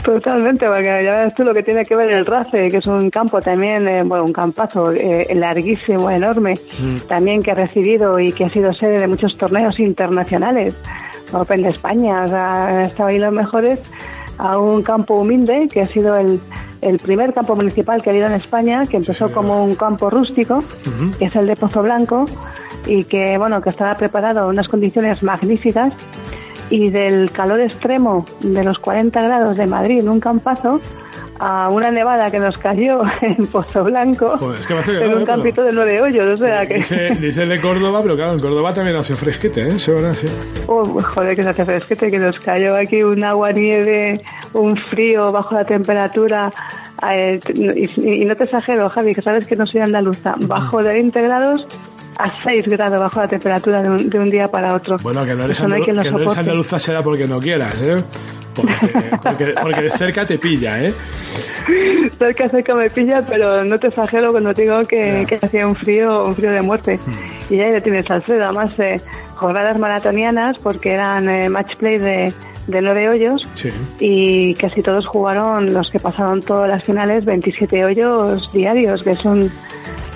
Totalmente, 0.09 0.65
porque 0.65 1.03
ya 1.03 1.21
ves 1.21 1.35
tú 1.35 1.43
lo 1.43 1.53
que 1.53 1.61
tiene 1.61 1.85
que 1.85 1.95
ver 1.95 2.11
el 2.11 2.25
RACE, 2.25 2.69
que 2.69 2.77
es 2.77 2.87
un 2.87 3.11
campo 3.11 3.39
también, 3.39 3.87
eh, 3.87 4.01
bueno, 4.03 4.25
un 4.25 4.33
campazo 4.33 4.91
eh, 4.91 5.27
larguísimo, 5.35 6.09
enorme, 6.09 6.55
también 7.07 7.43
que 7.43 7.51
ha 7.51 7.53
recibido 7.53 8.19
y 8.19 8.31
que 8.31 8.45
ha 8.45 8.49
sido 8.49 8.73
sede 8.73 8.97
de 8.97 9.05
muchos 9.05 9.37
torneos 9.37 9.79
internacionales, 9.79 10.73
Open 11.31 11.61
de 11.61 11.67
España, 11.67 12.23
o 12.23 12.27
sea, 12.27 12.67
han 12.69 12.81
estado 12.81 13.09
ahí 13.09 13.19
los 13.19 13.31
mejores, 13.31 13.83
a 14.39 14.57
un 14.57 14.81
campo 14.81 15.13
humilde, 15.13 15.67
que 15.71 15.81
ha 15.81 15.85
sido 15.85 16.15
el, 16.15 16.39
el 16.81 16.97
primer 16.97 17.31
campo 17.31 17.55
municipal 17.55 18.01
que 18.01 18.09
ha 18.09 18.13
habido 18.13 18.25
en 18.25 18.33
España, 18.33 18.87
que 18.89 18.97
empezó 18.97 19.27
señor. 19.27 19.33
como 19.33 19.63
un 19.63 19.75
campo 19.75 20.09
rústico, 20.09 20.63
que 21.19 21.25
es 21.25 21.35
el 21.35 21.45
de 21.45 21.55
Pozo 21.55 21.83
Blanco, 21.83 22.25
y 22.87 23.03
que, 23.03 23.37
bueno, 23.37 23.61
que 23.61 23.69
estaba 23.69 23.93
preparado 23.93 24.39
en 24.45 24.47
unas 24.47 24.67
condiciones 24.67 25.21
magníficas, 25.21 25.93
y 26.69 26.89
del 26.89 27.31
calor 27.31 27.61
extremo 27.61 28.25
de 28.41 28.63
los 28.63 28.79
40 28.79 29.21
grados 29.21 29.57
de 29.57 29.65
Madrid 29.65 29.99
en 29.99 30.09
un 30.09 30.19
campazo 30.19 30.79
a 31.39 31.69
una 31.69 31.89
nevada 31.89 32.29
que 32.29 32.37
nos 32.37 32.57
cayó 32.57 33.01
en 33.21 33.47
Pozo 33.47 33.83
Blanco, 33.85 34.37
en 34.87 35.17
un 35.17 35.25
campito 35.25 35.63
de 35.63 35.71
nueve 35.71 36.01
hoyos, 36.01 36.31
o 36.31 36.37
sea 36.37 36.65
que... 36.65 36.75
Dice, 37.19 37.45
de 37.45 37.61
Córdoba, 37.61 38.01
pero 38.03 38.15
claro, 38.15 38.33
en 38.33 38.39
Córdoba 38.39 38.73
también 38.73 38.97
hace 38.97 39.15
fresquete, 39.15 39.67
¿eh? 39.67 39.79
Sí, 39.79 39.91
sí. 40.13 40.27
Oh, 40.67 40.83
joder, 40.83 41.35
que 41.35 41.43
se 41.43 41.49
hace 41.49 41.65
fresquete, 41.65 42.11
que 42.11 42.19
nos 42.19 42.37
cayó 42.39 42.75
aquí 42.75 43.01
un 43.01 43.23
agua, 43.23 43.51
nieve, 43.51 44.21
un 44.53 44.75
frío 44.77 45.31
bajo 45.31 45.55
la 45.55 45.63
temperatura, 45.63 46.51
eh, 47.09 47.39
y, 47.55 48.25
no 48.25 48.35
te 48.35 48.43
exagero, 48.43 48.89
Javi, 48.89 49.13
que 49.13 49.21
sabes 49.21 49.45
que 49.45 49.55
no 49.55 49.65
soy 49.65 49.81
andaluza, 49.81 50.35
bajo 50.39 50.83
de 50.83 50.93
20 50.93 51.21
grados 51.21 51.65
a 52.19 52.41
6 52.41 52.65
grados 52.67 52.99
bajo 52.99 53.21
la 53.21 53.27
temperatura 53.27 53.81
de 53.81 53.89
un, 53.89 54.09
de 54.09 54.19
un 54.19 54.29
día 54.29 54.49
para 54.49 54.75
otro. 54.75 54.97
Bueno, 55.01 55.23
que 55.23 55.33
no 55.33 55.45
eres, 55.45 55.61
andaluza 55.61 56.77
será 56.77 57.01
porque 57.01 57.25
no 57.25 57.39
quieras, 57.39 57.81
¿eh? 57.81 57.97
Porque, 59.23 59.53
porque, 59.61 59.81
de 59.83 59.91
cerca 59.91 60.25
te 60.25 60.37
pilla, 60.37 60.83
¿eh? 60.83 60.93
Cerca, 62.17 62.49
cerca 62.49 62.75
me 62.75 62.89
pilla, 62.89 63.23
pero 63.25 63.63
no 63.63 63.79
te 63.79 63.87
exagero 63.87 64.31
cuando 64.31 64.51
digo 64.51 64.81
que, 64.81 65.25
que 65.25 65.35
hacía 65.35 65.65
un 65.65 65.75
frío, 65.75 66.25
un 66.25 66.35
frío 66.35 66.51
de 66.51 66.61
muerte. 66.61 66.97
Hmm. 66.97 67.53
Y 67.53 67.61
ahí 67.61 67.71
le 67.71 67.79
tienes 67.79 68.09
Alfredo, 68.11 68.43
además 68.43 68.77
eh, 68.79 68.99
jornadas 69.35 69.79
maratonianas 69.79 70.59
porque 70.59 70.91
eran 70.91 71.29
eh, 71.29 71.47
match 71.47 71.77
play 71.77 71.99
de, 71.99 72.33
de 72.67 72.81
nueve 72.81 73.07
hoyos 73.09 73.47
y 73.99 74.53
casi 74.55 74.81
todos 74.81 75.07
jugaron 75.07 75.73
los 75.73 75.89
que 75.89 75.99
pasaron 75.99 76.41
todas 76.41 76.69
las 76.69 76.83
finales 76.83 77.23
27 77.23 77.85
hoyos 77.85 78.51
diarios 78.51 79.03
que 79.03 79.15
son 79.15 79.49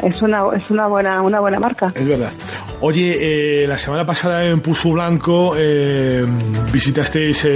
es 0.05 0.21
una, 0.21 0.43
es 0.55 0.69
una 0.69 0.87
buena 0.87 1.21
una 1.21 1.39
buena 1.39 1.59
marca. 1.59 1.91
Es 1.93 2.07
verdad. 2.07 2.31
Oye, 2.81 3.63
eh, 3.63 3.67
la 3.67 3.77
semana 3.77 4.05
pasada 4.05 4.45
en 4.45 4.59
Pusu 4.59 4.91
Blanco 4.93 5.55
eh, 5.57 6.25
visitasteis 6.71 7.47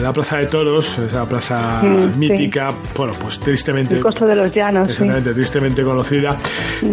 la 0.00 0.12
Plaza 0.12 0.38
de 0.38 0.46
Toros, 0.46 0.98
esa 0.98 1.24
plaza 1.26 1.82
mítica, 2.16 2.70
bueno, 2.96 3.12
pues 3.20 3.38
tristemente... 3.38 3.96
El 3.96 4.02
costo 4.02 4.26
de 4.26 4.34
los 4.34 4.52
llanos, 4.52 4.88
Exactamente, 4.88 5.32
tristemente 5.32 5.82
conocida. 5.82 6.36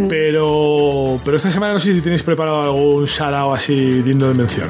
Pero, 0.08 1.18
pero 1.26 1.38
esta 1.38 1.50
semana 1.50 1.74
no 1.74 1.80
sé 1.80 1.94
si 1.94 2.02
tenéis 2.02 2.24
preparado 2.24 2.62
algún 2.62 3.08
salado 3.08 3.54
así 3.54 4.02
digno 4.02 4.28
de 4.28 4.34
mención. 4.36 4.70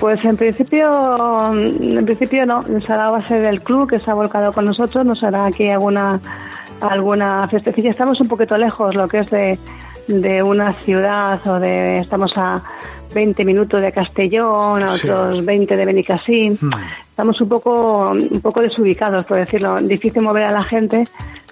Pues 0.00 0.22
en 0.24 0.36
principio, 0.36 1.52
en 1.54 2.04
principio 2.04 2.44
no. 2.44 2.62
El 2.66 2.82
salado 2.82 3.12
va 3.12 3.18
a 3.20 3.22
ser 3.22 3.46
el 3.46 3.62
club 3.62 3.88
que 3.88 3.98
se 3.98 4.10
ha 4.10 4.14
volcado 4.14 4.52
con 4.52 4.66
nosotros. 4.66 5.06
Nos 5.06 5.22
hará 5.22 5.46
aquí 5.46 5.70
alguna 5.70 6.20
alguna 6.80 7.48
festecilla. 7.48 7.90
Estamos 7.90 8.20
un 8.20 8.28
poquito 8.28 8.56
lejos, 8.56 8.94
lo 8.94 9.08
que 9.08 9.20
es 9.20 9.30
de, 9.30 9.58
de 10.08 10.42
una 10.42 10.72
ciudad 10.80 11.40
o 11.46 11.58
de 11.58 11.98
estamos 11.98 12.32
a 12.36 12.62
20 13.14 13.44
minutos 13.44 13.80
de 13.80 13.92
Castellón, 13.92 14.82
a 14.82 14.92
otros 14.92 15.44
20 15.44 15.76
de 15.76 15.84
Benicassim. 15.84 16.58
Hmm. 16.60 16.72
Estamos 17.08 17.40
un 17.40 17.48
poco 17.48 18.10
un 18.10 18.40
poco 18.40 18.60
desubicados, 18.60 19.24
por 19.24 19.36
decirlo, 19.38 19.76
difícil 19.80 20.22
mover 20.22 20.44
a 20.44 20.52
la 20.52 20.64
gente, 20.64 21.04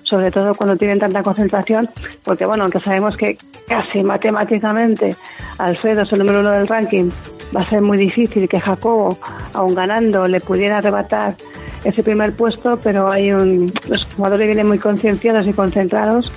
sobre 0.02 0.30
todo 0.30 0.54
cuando 0.54 0.76
tienen 0.76 0.98
tanta 0.98 1.22
concentración, 1.22 1.88
porque 2.24 2.44
bueno, 2.44 2.64
aunque 2.64 2.80
sabemos 2.80 3.16
que 3.16 3.38
casi 3.68 4.02
matemáticamente 4.02 5.14
Alfredo 5.58 6.02
es 6.02 6.12
el 6.12 6.18
número 6.18 6.40
uno 6.40 6.50
del 6.50 6.66
ranking, 6.66 7.10
va 7.56 7.62
a 7.62 7.68
ser 7.68 7.80
muy 7.80 7.96
difícil 7.96 8.48
que 8.48 8.60
Jacobo, 8.60 9.16
aun 9.54 9.74
ganando, 9.74 10.26
le 10.26 10.40
pudiera 10.40 10.78
arrebatar 10.78 11.36
ese 11.84 12.02
primer 12.02 12.32
puesto, 12.32 12.78
pero 12.82 13.10
hay 13.10 13.32
un, 13.32 13.72
los 13.88 14.04
jugadores 14.14 14.46
vienen 14.46 14.68
muy 14.68 14.78
concienciados 14.78 15.46
y 15.46 15.52
concentrados, 15.52 16.30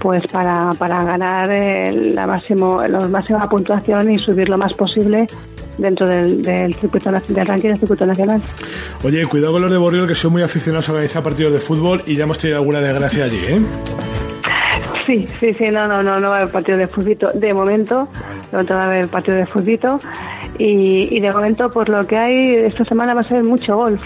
pues 0.00 0.22
para, 0.28 0.70
para 0.78 1.04
ganar 1.04 1.50
la 1.50 2.26
máximo, 2.26 2.82
la 2.82 3.06
máxima 3.08 3.48
puntuación 3.48 4.10
y 4.12 4.18
subir 4.18 4.48
lo 4.48 4.58
más 4.58 4.74
posible 4.74 5.26
dentro 5.78 6.06
del, 6.06 6.42
del 6.42 6.74
circuito 6.74 7.10
del 7.10 7.46
ranking 7.46 7.68
del 7.68 7.78
circuito 7.78 8.06
nacional. 8.06 8.40
Oye, 9.04 9.24
cuidado 9.26 9.52
con 9.52 9.62
los 9.62 9.70
de 9.70 9.76
Borriol 9.76 10.08
que 10.08 10.14
son 10.14 10.32
muy 10.32 10.42
aficionados 10.42 10.88
a 10.88 10.92
organizar 10.92 11.22
partidos 11.22 11.52
de 11.52 11.58
fútbol 11.58 12.02
y 12.06 12.16
ya 12.16 12.24
hemos 12.24 12.38
tenido 12.38 12.58
alguna 12.58 12.80
desgracia 12.80 13.24
allí, 13.24 13.40
¿eh? 13.46 13.60
Sí, 15.06 15.26
sí, 15.38 15.54
sí, 15.56 15.68
no, 15.68 15.86
no, 15.86 16.02
no, 16.02 16.18
no 16.18 16.30
va 16.30 16.36
a 16.36 16.40
haber 16.40 16.52
partido 16.52 16.78
de 16.78 16.86
fútbol 16.88 17.16
de 17.34 17.54
momento, 17.54 18.08
va 18.52 18.82
a 18.82 18.86
haber 18.86 19.08
partido 19.08 19.36
de 19.36 19.46
fútbol 19.46 20.00
y, 20.58 21.16
y 21.16 21.20
de 21.20 21.32
momento 21.32 21.70
por 21.70 21.88
lo 21.88 22.06
que 22.06 22.16
hay 22.16 22.54
esta 22.54 22.84
semana 22.84 23.14
va 23.14 23.20
a 23.20 23.24
ser 23.24 23.42
mucho 23.42 23.76
golf 23.76 24.02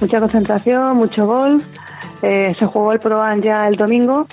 mucha 0.00 0.18
concentración, 0.18 0.96
mucho 0.96 1.26
golf. 1.26 1.64
Eh, 2.22 2.54
se 2.58 2.66
jugó 2.66 2.92
el 2.92 2.98
Proan 2.98 3.40
ya 3.40 3.66
el 3.66 3.76
domingo 3.76 4.26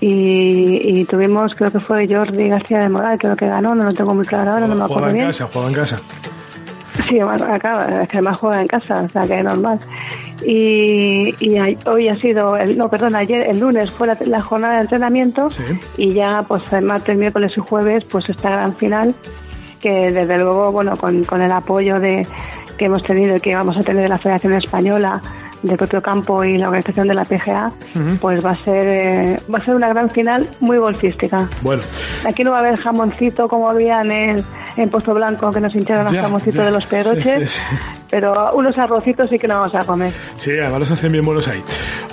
y, 0.00 1.04
tuvimos, 1.04 1.54
creo 1.54 1.70
que 1.70 1.80
fue 1.80 2.08
Jordi 2.08 2.48
García 2.48 2.78
de 2.78 2.88
Moral, 2.88 3.18
creo 3.18 3.36
que 3.36 3.46
ganó, 3.46 3.74
no 3.74 3.84
lo 3.84 3.92
tengo 3.92 4.14
muy 4.14 4.24
claro 4.24 4.52
ahora, 4.52 4.66
no 4.66 4.74
me 4.74 4.84
acuerdo 4.84 5.08
bien. 5.08 5.20
en 5.20 5.26
casa, 5.26 5.48
juega 5.52 5.68
en 5.68 5.74
casa. 5.74 5.96
Sí, 7.06 7.20
acá, 7.20 8.02
es 8.02 8.08
que 8.08 8.16
además 8.16 8.40
juega 8.40 8.60
en 8.62 8.66
casa, 8.66 9.02
o 9.02 9.08
sea 9.10 9.26
que 9.26 9.38
es 9.38 9.44
normal. 9.44 9.78
Y, 10.44 11.34
hoy 11.86 12.08
ha 12.08 12.16
sido, 12.20 12.56
el, 12.56 12.78
no, 12.78 12.88
perdón, 12.88 13.16
ayer, 13.16 13.48
el 13.48 13.58
lunes 13.58 13.90
fue 13.90 14.06
la, 14.06 14.42
jornada 14.42 14.76
de 14.76 14.80
entrenamiento 14.82 15.48
y 15.96 16.12
ya 16.12 16.44
pues 16.46 16.72
el 16.72 16.84
martes, 16.84 17.16
miércoles 17.16 17.52
y 17.56 17.60
jueves 17.60 18.04
pues 18.04 18.28
esta 18.28 18.50
gran 18.50 18.76
final 18.76 19.14
que 19.80 20.10
desde 20.10 20.38
luego, 20.38 20.72
bueno, 20.72 20.96
con, 20.96 21.24
con 21.24 21.40
el 21.40 21.52
apoyo 21.52 22.00
de, 22.00 22.26
que 22.78 22.86
hemos 22.86 23.02
tenido 23.02 23.36
y 23.36 23.40
que 23.40 23.54
vamos 23.54 23.76
a 23.76 23.80
tener 23.80 24.04
de 24.04 24.08
la 24.08 24.18
Federación 24.18 24.54
Española, 24.54 25.20
del 25.62 25.76
propio 25.76 26.00
campo 26.00 26.44
y 26.44 26.56
la 26.56 26.66
organización 26.66 27.08
de 27.08 27.14
la 27.14 27.24
PGA, 27.24 27.72
pues 28.20 28.44
va 28.44 28.50
a 28.50 28.64
ser 28.64 28.88
eh, 28.88 29.40
va 29.52 29.58
a 29.58 29.64
ser 29.64 29.74
una 29.74 29.88
gran 29.88 30.10
final 30.10 30.48
muy 30.60 30.78
golfística. 30.78 31.48
Bueno. 31.62 31.82
Aquí 32.26 32.44
no 32.44 32.50
va 32.50 32.58
a 32.58 32.60
haber 32.60 32.76
jamoncito 32.76 33.48
como 33.48 33.68
había 33.68 34.00
en 34.00 34.10
el 34.10 34.44
en 34.78 34.90
Pozo 34.90 35.12
Blanco 35.12 35.50
que 35.50 35.60
nos 35.60 35.74
hincharon 35.74 36.04
los 36.04 36.14
jamoncitos 36.14 36.64
de 36.64 36.70
los 36.70 36.86
pedroches, 36.86 37.60
pero 38.10 38.52
unos 38.54 38.78
arrocitos 38.78 39.28
sí 39.28 39.36
que 39.36 39.48
no 39.48 39.56
vamos 39.56 39.74
a 39.74 39.84
comer. 39.84 40.12
Sí, 40.36 40.52
además 40.52 40.80
los 40.80 40.90
hacen 40.92 41.10
bien 41.10 41.24
buenos 41.24 41.48
ahí. 41.48 41.60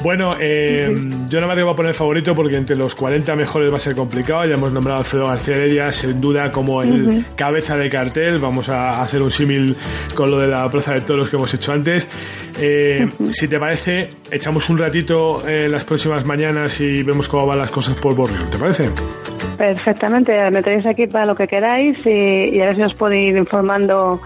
Bueno, 0.01 0.35
eh, 0.39 0.93
yo 1.29 1.39
no 1.39 1.47
me 1.47 1.55
tengo 1.55 1.71
a 1.71 1.75
poner 1.75 1.93
favorito 1.93 2.35
porque 2.35 2.57
entre 2.57 2.75
los 2.75 2.95
40 2.95 3.35
mejores 3.35 3.71
va 3.71 3.77
a 3.77 3.79
ser 3.79 3.95
complicado. 3.95 4.45
Ya 4.45 4.55
hemos 4.55 4.73
nombrado 4.73 4.97
a 4.97 5.03
Alfredo 5.03 5.27
García 5.27 5.55
Heredia, 5.55 5.91
sin 5.91 6.19
duda 6.19 6.51
como 6.51 6.81
el 6.81 7.25
cabeza 7.35 7.77
de 7.77 7.89
cartel. 7.89 8.39
Vamos 8.39 8.67
a 8.69 9.01
hacer 9.01 9.21
un 9.21 9.31
símil 9.31 9.75
con 10.15 10.31
lo 10.31 10.39
de 10.39 10.47
la 10.47 10.67
Plaza 10.69 10.93
de 10.93 11.01
Toros 11.01 11.29
que 11.29 11.35
hemos 11.35 11.53
hecho 11.53 11.71
antes. 11.71 12.07
Eh, 12.59 13.07
si 13.35 13.49
te 13.49 13.59
parece, 13.59 14.09
echamos 14.31 14.69
un 14.69 14.77
ratito 14.77 15.45
en 15.45 15.71
las 15.71 15.83
próximas 15.83 16.25
mañanas 16.25 16.79
y 16.79 17.03
vemos 17.03 17.27
cómo 17.27 17.45
van 17.45 17.59
las 17.59 17.69
cosas 17.69 17.99
por 17.99 18.15
Borrio. 18.15 18.47
¿Te 18.49 18.57
parece? 18.57 18.89
Perfectamente, 19.57 20.33
me 20.51 20.63
tenéis 20.63 20.85
aquí 20.85 21.05
para 21.07 21.25
lo 21.25 21.35
que 21.35 21.45
queráis 21.45 21.99
y, 22.05 22.55
y 22.55 22.61
a 22.61 22.67
ver 22.67 22.75
si 22.77 22.83
os 22.83 22.93
puedo 22.93 23.13
ir 23.13 23.35
informando 23.37 24.21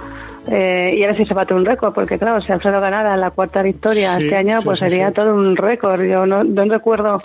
eh, 0.51 0.95
y 0.95 1.03
a 1.03 1.07
ver 1.07 1.17
si 1.17 1.25
se 1.25 1.33
bate 1.33 1.53
un 1.53 1.63
récord, 1.63 1.93
porque 1.93 2.17
claro, 2.17 2.41
si 2.41 2.51
Alfredo 2.51 2.81
ganara 2.81 3.15
la 3.15 3.31
cuarta 3.31 3.61
victoria 3.61 4.17
este 4.17 4.35
año, 4.35 4.59
pues 4.63 4.79
sería 4.79 5.11
todo 5.11 5.33
un 5.33 5.55
récord. 5.55 6.01
Yo 6.01 6.25
no, 6.25 6.43
no 6.43 6.65
recuerdo 6.65 7.21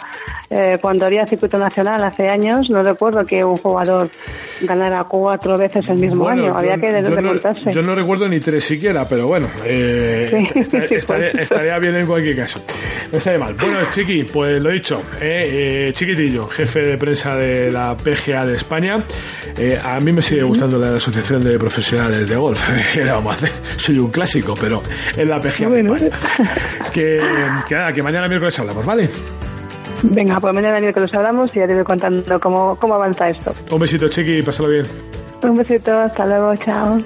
eh, 0.51 0.79
cuando 0.81 1.07
había 1.07 1.27
circuito 1.27 1.59
nacional 1.59 2.05
hace 2.05 2.29
años, 2.29 2.69
no 2.71 2.83
recuerdo 2.83 3.25
que 3.25 3.43
un 3.43 3.57
jugador 3.57 4.11
ganara 4.61 5.05
cuatro 5.05 5.57
veces 5.57 5.89
el 5.89 5.99
mismo 5.99 6.29
año. 6.29 6.55
Había 6.57 6.77
que 6.77 6.93
remontarse. 6.93 7.71
yo 7.73 7.83
no 7.83 7.95
recuerdo 7.95 8.29
ni 8.29 8.41
tres 8.41 8.65
siquiera, 8.65 9.07
pero 9.09 9.27
bueno, 9.27 9.49
eh, 9.65 10.31
estaría, 11.39 11.79
bien 11.79 11.97
en 11.97 12.07
cualquier 12.07 12.37
caso. 12.37 12.63
No 13.11 13.19
estaría 13.19 13.39
mal. 13.39 13.55
Bueno, 13.55 13.79
Chiqui, 13.91 14.25
pues 14.25 14.61
lo 14.61 14.71
dicho, 14.71 15.01
eh, 15.21 15.91
Chiquitillo, 15.95 16.47
jefe 16.49 16.81
de 16.81 16.99
prensa 16.99 17.37
de 17.37 17.71
la 17.71 17.97
PGA 17.97 18.45
de 18.45 18.55
España. 18.55 18.99
a 19.83 20.01
mí 20.01 20.13
me 20.13 20.21
sigue 20.21 20.43
gustando 20.43 20.79
la 20.79 20.97
Asociación 20.97 21.43
de 21.43 21.59
Profesionales 21.59 22.29
de 22.29 22.37
Golf. 22.37 22.63
vamos 23.17 23.35
a 23.35 23.39
hacer? 23.39 23.53
Soy 23.77 23.99
un 23.99 24.11
clásico, 24.11 24.55
pero 24.61 24.83
en 25.17 25.29
la 25.29 25.39
PGA. 25.39 25.69
Que, 26.93 27.21
que, 27.69 27.75
nada, 27.75 27.93
que 27.93 28.03
mañana 28.03 28.29
miércoles 28.29 28.59
hablamos, 28.59 28.85
¿vale? 28.87 29.09
Venga, 30.03 30.39
pues 30.39 30.55
mañana 30.55 30.81
miércoles 30.81 31.11
hablamos 31.15 31.51
y 31.55 31.61
ya 31.61 31.67
te 31.67 31.75
voy 31.75 31.85
contando 31.85 32.39
cómo, 32.41 32.77
cómo 32.77 32.95
avanza 32.95 33.27
esto. 33.27 33.55
Un 33.71 33.81
besito, 33.81 34.09
Chiqui, 34.09 34.43
pásalo 34.43 34.69
bien. 34.69 34.85
Un 35.43 35.55
besito, 35.55 35.93
hasta 35.97 36.27
luego, 36.27 36.55
chao. 36.57 36.99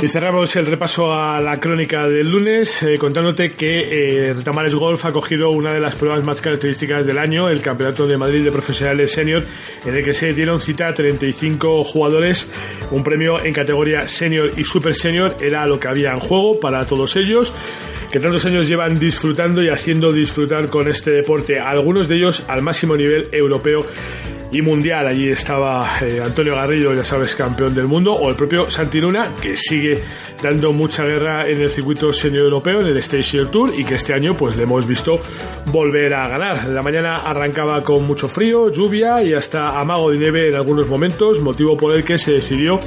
Y 0.00 0.06
cerramos 0.06 0.54
el 0.54 0.66
repaso 0.66 1.12
a 1.12 1.40
la 1.40 1.58
crónica 1.58 2.06
del 2.06 2.30
lunes 2.30 2.84
eh, 2.84 2.94
contándote 2.98 3.50
que 3.50 4.28
eh, 4.28 4.32
Retamares 4.32 4.72
Golf 4.76 5.04
ha 5.04 5.10
cogido 5.10 5.50
una 5.50 5.72
de 5.72 5.80
las 5.80 5.96
pruebas 5.96 6.24
más 6.24 6.40
características 6.40 7.04
del 7.04 7.18
año, 7.18 7.48
el 7.48 7.60
Campeonato 7.60 8.06
de 8.06 8.16
Madrid 8.16 8.44
de 8.44 8.52
Profesionales 8.52 9.10
Senior, 9.10 9.44
en 9.84 9.96
el 9.96 10.04
que 10.04 10.12
se 10.12 10.32
dieron 10.34 10.60
cita 10.60 10.86
a 10.86 10.94
35 10.94 11.82
jugadores. 11.82 12.48
Un 12.92 13.02
premio 13.02 13.44
en 13.44 13.52
categoría 13.52 14.06
Senior 14.06 14.52
y 14.56 14.62
Super 14.62 14.94
Senior 14.94 15.36
era 15.40 15.66
lo 15.66 15.80
que 15.80 15.88
había 15.88 16.12
en 16.12 16.20
juego 16.20 16.60
para 16.60 16.86
todos 16.86 17.16
ellos, 17.16 17.52
que 18.12 18.20
tantos 18.20 18.46
años 18.46 18.68
llevan 18.68 19.00
disfrutando 19.00 19.64
y 19.64 19.68
haciendo 19.68 20.12
disfrutar 20.12 20.68
con 20.68 20.86
este 20.86 21.10
deporte, 21.10 21.58
algunos 21.58 22.06
de 22.06 22.16
ellos 22.18 22.44
al 22.46 22.62
máximo 22.62 22.96
nivel 22.96 23.28
europeo 23.32 23.84
y 24.50 24.62
mundial. 24.62 25.06
Allí 25.06 25.30
estaba 25.30 25.98
eh, 26.00 26.20
Antonio 26.24 26.54
Garrido, 26.54 26.94
ya 26.94 27.04
sabes, 27.04 27.34
campeón 27.34 27.74
del 27.74 27.86
mundo, 27.86 28.12
o 28.12 28.30
el 28.30 28.36
propio 28.36 28.70
Santi 28.70 29.00
Luna, 29.00 29.34
que 29.40 29.56
sigue 29.56 30.02
dando 30.42 30.72
mucha 30.72 31.04
guerra 31.04 31.48
en 31.48 31.60
el 31.60 31.70
circuito 31.70 32.12
senior 32.12 32.44
europeo, 32.44 32.80
en 32.80 32.86
el 32.86 32.96
Station 32.98 33.50
Tour, 33.50 33.72
y 33.76 33.84
que 33.84 33.94
este 33.94 34.14
año 34.14 34.36
pues 34.36 34.56
le 34.56 34.64
hemos 34.64 34.86
visto 34.86 35.20
volver 35.66 36.14
a 36.14 36.28
ganar. 36.28 36.68
La 36.68 36.82
mañana 36.82 37.18
arrancaba 37.18 37.82
con 37.82 38.06
mucho 38.06 38.28
frío, 38.28 38.70
lluvia 38.70 39.22
y 39.22 39.34
hasta 39.34 39.78
amago 39.78 40.10
de 40.10 40.18
nieve 40.18 40.48
en 40.48 40.54
algunos 40.54 40.88
momentos, 40.88 41.40
motivo 41.40 41.76
por 41.76 41.94
el 41.94 42.04
que 42.04 42.18
se 42.18 42.32
decidió, 42.32 42.78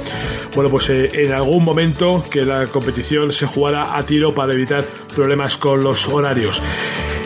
bueno, 0.54 0.70
pues 0.70 0.90
eh, 0.90 1.08
en 1.12 1.32
algún 1.32 1.64
momento 1.64 2.24
que 2.30 2.44
la 2.44 2.66
competición 2.66 3.32
se 3.32 3.46
jugara 3.46 3.96
a 3.96 4.04
tiro 4.04 4.34
para 4.34 4.54
evitar 4.54 4.84
problemas 5.14 5.56
con 5.56 5.82
los 5.82 6.08
horarios. 6.08 6.60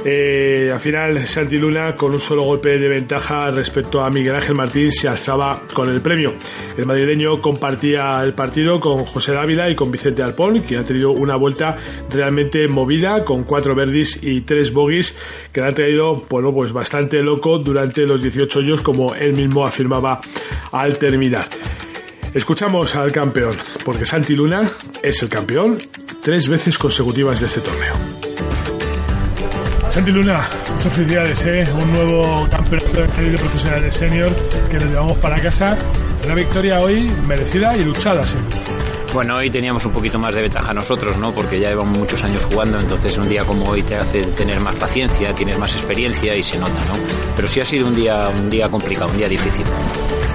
Eh, 0.09 0.71
al 0.73 0.79
final, 0.79 1.27
Santi 1.27 1.59
Luna, 1.59 1.97
con 1.97 2.15
un 2.15 2.21
solo 2.21 2.45
golpe 2.45 2.79
de 2.79 2.89
ventaja 2.89 3.51
respecto 3.51 4.01
a 4.01 4.09
Miguel 4.09 4.37
Ángel 4.37 4.55
Martín, 4.55 4.93
se 4.93 5.09
alzaba 5.09 5.61
con 5.75 5.91
el 5.91 6.01
premio. 6.01 6.35
El 6.77 6.87
madrileño 6.87 7.41
compartía 7.41 8.23
el 8.23 8.33
partido 8.33 8.79
con 8.79 9.05
José 9.05 9.33
Dávila 9.33 9.69
y 9.69 9.75
con 9.75 9.91
Vicente 9.91 10.23
Alpón, 10.23 10.63
que 10.63 10.79
ha 10.79 10.85
tenido 10.85 11.11
una 11.11 11.35
vuelta 11.35 11.77
realmente 12.09 12.69
movida, 12.69 13.25
con 13.25 13.43
cuatro 13.43 13.75
verdis 13.75 14.23
y 14.23 14.43
tres 14.43 14.73
bogies, 14.73 15.17
que 15.53 15.61
le 15.61 15.67
han 15.67 15.75
traído, 15.75 16.23
bueno, 16.31 16.53
pues 16.53 16.73
bastante 16.73 17.21
loco 17.21 17.59
durante 17.59 18.03
los 18.03 18.23
18 18.23 18.61
años, 18.61 18.83
como 18.83 19.13
él 19.13 19.33
mismo 19.33 19.67
afirmaba 19.67 20.21
al 20.71 20.99
terminar. 20.99 21.49
Escuchamos 22.33 22.95
al 22.95 23.11
campeón, 23.11 23.57
porque 23.85 24.07
Santi 24.07 24.37
Luna 24.37 24.71
es 25.03 25.21
el 25.25 25.29
campeón 25.29 25.79
tres 26.23 26.49
veces 26.49 26.79
consecutivas 26.79 27.41
de 27.41 27.47
este 27.47 27.61
torneo. 27.61 28.26
Santi 29.97 30.13
Luna, 30.13 30.43
muchas 30.75 30.93
felicidades, 30.93 31.47
¿eh? 31.47 31.65
un 31.73 31.91
nuevo 31.91 32.47
campeonato 32.51 33.01
de 33.01 33.39
profesional 33.39 33.81
de 33.81 33.91
senior 33.91 34.31
que 34.71 34.75
nos 34.75 34.91
llevamos 34.91 35.17
para 35.17 35.41
casa. 35.41 35.79
Una 36.23 36.35
victoria 36.35 36.81
hoy 36.81 37.11
merecida 37.27 37.75
y 37.79 37.83
luchada, 37.83 38.23
sí. 38.27 38.37
Bueno, 39.17 39.37
hoy 39.37 39.49
teníamos 39.49 39.83
un 39.87 39.93
poquito 39.93 40.19
más 40.19 40.35
de 40.35 40.43
ventaja 40.43 40.75
nosotros, 40.75 41.17
¿no? 41.17 41.35
Porque 41.35 41.59
ya 41.59 41.71
llevamos 41.71 41.97
muchos 41.97 42.23
años 42.23 42.45
jugando, 42.45 42.79
entonces 42.79 43.17
un 43.17 43.27
día 43.27 43.45
como 43.45 43.65
hoy 43.65 43.83
te 43.83 43.95
hace 43.95 44.21
tener 44.21 44.61
más 44.61 44.75
paciencia, 44.75 45.33
tienes 45.33 45.59
más 45.59 45.75
experiencia 45.75 46.37
y 46.37 46.43
se 46.43 46.59
nota, 46.59 46.85
¿no? 46.85 46.99
Pero 47.35 47.49
sí 47.49 47.61
ha 47.61 47.65
sido 47.65 47.87
un 47.87 47.97
día, 47.97 48.29
un 48.29 48.51
día 48.51 48.69
complicado, 48.69 49.11
un 49.11 49.17
día 49.17 49.27
difícil. 49.27 49.65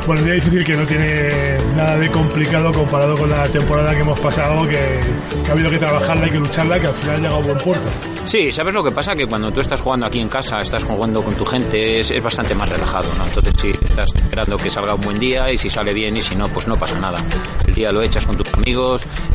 Bueno, 0.08 0.24
un 0.24 0.26
día 0.26 0.34
difícil 0.34 0.64
que 0.64 0.76
no 0.76 0.86
tiene 0.88 1.58
nada 1.76 1.96
de 1.96 2.10
complicado 2.10 2.74
comparado 2.74 3.16
con 3.16 3.30
la 3.30 3.48
temporada 3.50 3.94
que 3.94 4.02
hemos 4.02 4.20
pasado, 4.20 4.68
que, 4.68 5.00
ha 5.48 5.52
habido 5.52 5.70
que 5.70 5.78
trabajarla 5.78 6.28
y 6.28 6.32
que 6.32 6.40
lucharla, 6.40 6.80
que 6.80 6.88
al 6.88 6.96
final 6.96 7.16
ha 7.16 7.18
llegado 7.20 7.38
a 7.38 7.42
buen 7.42 7.58
puerto. 7.60 7.88
Sí, 8.26 8.52
¿sabes 8.52 8.74
lo 8.74 8.84
que 8.84 8.92
pasa? 8.92 9.14
Que 9.14 9.28
cuando 9.28 9.52
tú 9.52 9.62
estás 9.62 9.80
jugando 9.80 10.08
aquí 10.08 10.20
en 10.20 10.30
casa, 10.30 10.60
estás 10.62 10.84
jugando 10.84 11.22
con 11.22 11.36
tu 11.36 11.46
gente, 11.46 12.00
es, 12.00 12.10
es 12.10 12.24
bastante 12.24 12.56
más 12.56 12.68
relajado, 12.70 13.08
¿no? 13.18 13.26
Entonces 13.26 13.54
sí, 13.60 13.72
estás 13.80 14.10
esperando 14.16 14.58
que 14.58 14.72
salga 14.72 14.96
un 14.96 15.02
buen 15.02 15.20
día 15.20 15.52
y 15.52 15.58
si 15.58 15.70
sale 15.70 15.94
bien 15.94 16.18
y 16.18 16.22
si 16.22 16.36
no, 16.36 16.48
pues 16.48 16.68
no 16.68 16.74
pasa 16.76 16.98
nada. 17.00 17.24
El 17.68 17.74
día 17.74 17.92
lo 17.92 18.02
echas 18.02 18.26
con 18.26 18.36
tus 18.36 18.52
amigos, 18.54 18.71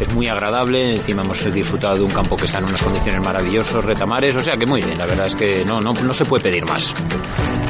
es 0.01 0.15
muy 0.15 0.29
agradable, 0.29 0.97
encima 0.97 1.23
hemos 1.23 1.53
disfrutado 1.53 1.97
de 1.97 2.03
un 2.03 2.11
campo 2.11 2.37
que 2.37 2.45
está 2.45 2.59
en 2.59 2.65
unas 2.65 2.83
condiciones 2.83 3.23
maravillosas, 3.23 3.85
retamares, 3.85 4.35
o 4.35 4.41
sea 4.41 4.57
que 4.57 4.67
muy 4.67 4.81
bien, 4.83 4.99
la 4.99 5.07
verdad 5.07 5.27
es 5.27 5.35
que 5.35 5.65
no, 5.65 5.81
no, 5.81 5.93
no 5.93 6.15
se 6.15 6.25
puede 6.25 6.45
pedir 6.45 6.65
más. 6.67 6.95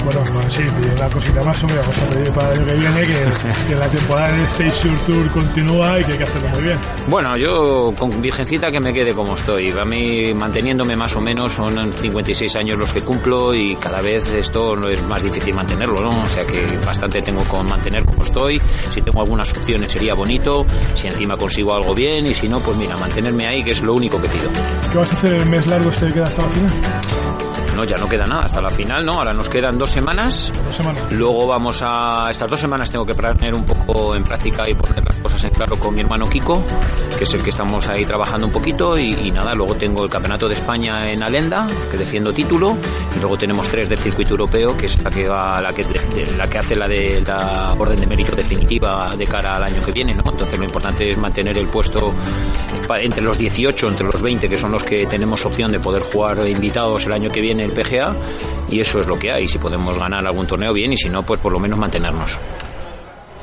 Bueno, 0.04 0.22
pues 0.32 0.54
sí, 0.54 0.62
una 0.62 1.08
cosita 1.08 1.42
más, 1.42 1.64
hombre, 1.64 1.80
vamos 1.80 1.98
a 1.98 2.14
pedir 2.14 2.30
para 2.30 2.52
el 2.52 2.58
año 2.60 2.66
que 2.66 2.74
viene 2.74 3.00
que, 3.00 3.68
que 3.68 3.74
la 3.74 3.88
temporada 3.88 4.32
de 4.32 4.44
Station 4.44 4.96
Tour 5.04 5.30
continúa 5.32 6.00
y 6.00 6.04
que 6.04 6.12
hay 6.12 6.18
que 6.18 6.24
hacerlo 6.24 6.48
muy 6.50 6.62
bien. 6.62 6.78
Bueno, 7.08 7.36
yo 7.36 7.92
con 7.98 8.22
virgencita 8.22 8.70
que 8.70 8.78
me 8.78 8.92
quede 8.92 9.12
como 9.12 9.34
estoy. 9.34 9.70
A 9.70 9.84
mí 9.84 10.32
manteniéndome 10.32 10.94
más 10.94 11.16
o 11.16 11.20
menos 11.20 11.52
son 11.52 11.92
56 11.92 12.54
años 12.54 12.78
los 12.78 12.92
que 12.92 13.00
cumplo 13.00 13.52
y 13.52 13.74
cada 13.76 14.00
vez 14.00 14.30
esto 14.30 14.76
no 14.76 14.88
es 14.88 15.02
más 15.02 15.22
difícil 15.24 15.54
mantenerlo, 15.54 16.00
¿no? 16.00 16.22
O 16.22 16.26
sea 16.26 16.44
que 16.44 16.64
bastante 16.84 17.20
tengo 17.22 17.42
con 17.44 17.68
mantener 17.68 18.04
como 18.04 18.22
estoy. 18.22 18.60
Si 18.90 19.02
tengo 19.02 19.22
algunas 19.22 19.50
opciones 19.52 19.90
sería 19.90 20.14
bonito. 20.14 20.64
Si 20.94 21.08
encima 21.08 21.36
consigo 21.46 21.76
algo 21.76 21.94
bien 21.94 22.26
y 22.26 22.34
si 22.34 22.48
no, 22.48 22.58
pues 22.58 22.76
mira, 22.76 22.96
mantenerme 22.96 23.46
ahí 23.46 23.62
que 23.62 23.70
es 23.70 23.80
lo 23.80 23.94
único 23.94 24.20
que 24.20 24.28
pido. 24.28 24.50
¿Qué 24.90 24.98
vas 24.98 25.12
a 25.12 25.14
hacer 25.16 25.32
el 25.32 25.46
mes 25.46 25.64
largo 25.68 25.90
este 25.90 26.06
que 26.06 26.14
queda 26.14 26.26
hasta 26.26 26.42
la 26.42 26.48
final? 26.48 26.72
No, 27.76 27.84
ya 27.84 27.96
no 27.98 28.08
queda 28.08 28.26
nada 28.26 28.46
hasta 28.46 28.60
la 28.60 28.70
final, 28.70 29.06
¿no? 29.06 29.12
Ahora 29.12 29.32
nos 29.32 29.48
quedan 29.48 29.78
dos 29.78 29.90
semanas. 29.90 30.50
Dos 30.64 30.74
semanas. 30.74 31.12
Luego 31.12 31.46
vamos 31.46 31.82
a. 31.84 32.26
Estas 32.32 32.50
dos 32.50 32.58
semanas 32.58 32.90
tengo 32.90 33.06
que 33.06 33.14
poner 33.14 33.54
un 33.54 33.64
poco 33.64 34.16
en 34.16 34.24
práctica 34.24 34.68
y 34.68 34.74
poner 34.74 35.05
cosas 35.26 35.42
en 35.42 35.50
claro 35.50 35.76
con 35.76 35.92
mi 35.92 36.02
hermano 36.02 36.30
Kiko, 36.30 36.62
que 37.18 37.24
es 37.24 37.34
el 37.34 37.42
que 37.42 37.50
estamos 37.50 37.88
ahí 37.88 38.04
trabajando 38.04 38.46
un 38.46 38.52
poquito. 38.52 38.96
Y, 38.96 39.12
y 39.12 39.32
nada, 39.32 39.54
luego 39.54 39.74
tengo 39.74 40.04
el 40.04 40.08
Campeonato 40.08 40.46
de 40.46 40.54
España 40.54 41.10
en 41.10 41.20
Alenda, 41.20 41.66
que 41.90 41.96
defiendo 41.96 42.32
título. 42.32 42.76
Y 43.16 43.18
luego 43.18 43.36
tenemos 43.36 43.68
tres 43.68 43.88
del 43.88 43.98
circuito 43.98 44.30
europeo, 44.30 44.76
que 44.76 44.86
es 44.86 45.02
la 45.02 45.10
que 45.10 45.26
va, 45.26 45.60
la 45.60 45.72
que, 45.72 45.84
la 46.36 46.46
que 46.46 46.58
hace 46.58 46.76
la 46.76 46.86
de 46.86 47.24
la 47.26 47.74
orden 47.76 47.98
de 47.98 48.06
mérito 48.06 48.36
definitiva 48.36 49.16
de 49.16 49.26
cara 49.26 49.56
al 49.56 49.64
año 49.64 49.84
que 49.84 49.90
viene, 49.90 50.14
¿no? 50.14 50.22
Entonces 50.30 50.56
lo 50.56 50.64
importante 50.64 51.08
es 51.08 51.18
mantener 51.18 51.58
el 51.58 51.66
puesto 51.66 52.14
entre 53.00 53.20
los 53.20 53.36
18, 53.36 53.88
entre 53.88 54.06
los 54.06 54.22
20, 54.22 54.48
que 54.48 54.56
son 54.56 54.70
los 54.70 54.84
que 54.84 55.06
tenemos 55.06 55.44
opción 55.44 55.72
de 55.72 55.80
poder 55.80 56.02
jugar 56.02 56.46
invitados 56.46 57.04
el 57.06 57.12
año 57.12 57.30
que 57.30 57.40
viene 57.40 57.64
el 57.64 57.72
PGA 57.72 58.14
y 58.70 58.78
eso 58.78 59.00
es 59.00 59.08
lo 59.08 59.18
que 59.18 59.32
hay. 59.32 59.48
Si 59.48 59.58
podemos 59.58 59.98
ganar 59.98 60.24
algún 60.24 60.46
torneo 60.46 60.72
bien 60.72 60.92
y 60.92 60.96
si 60.96 61.08
no, 61.08 61.24
pues 61.24 61.40
por 61.40 61.50
lo 61.50 61.58
menos 61.58 61.80
mantenernos. 61.80 62.38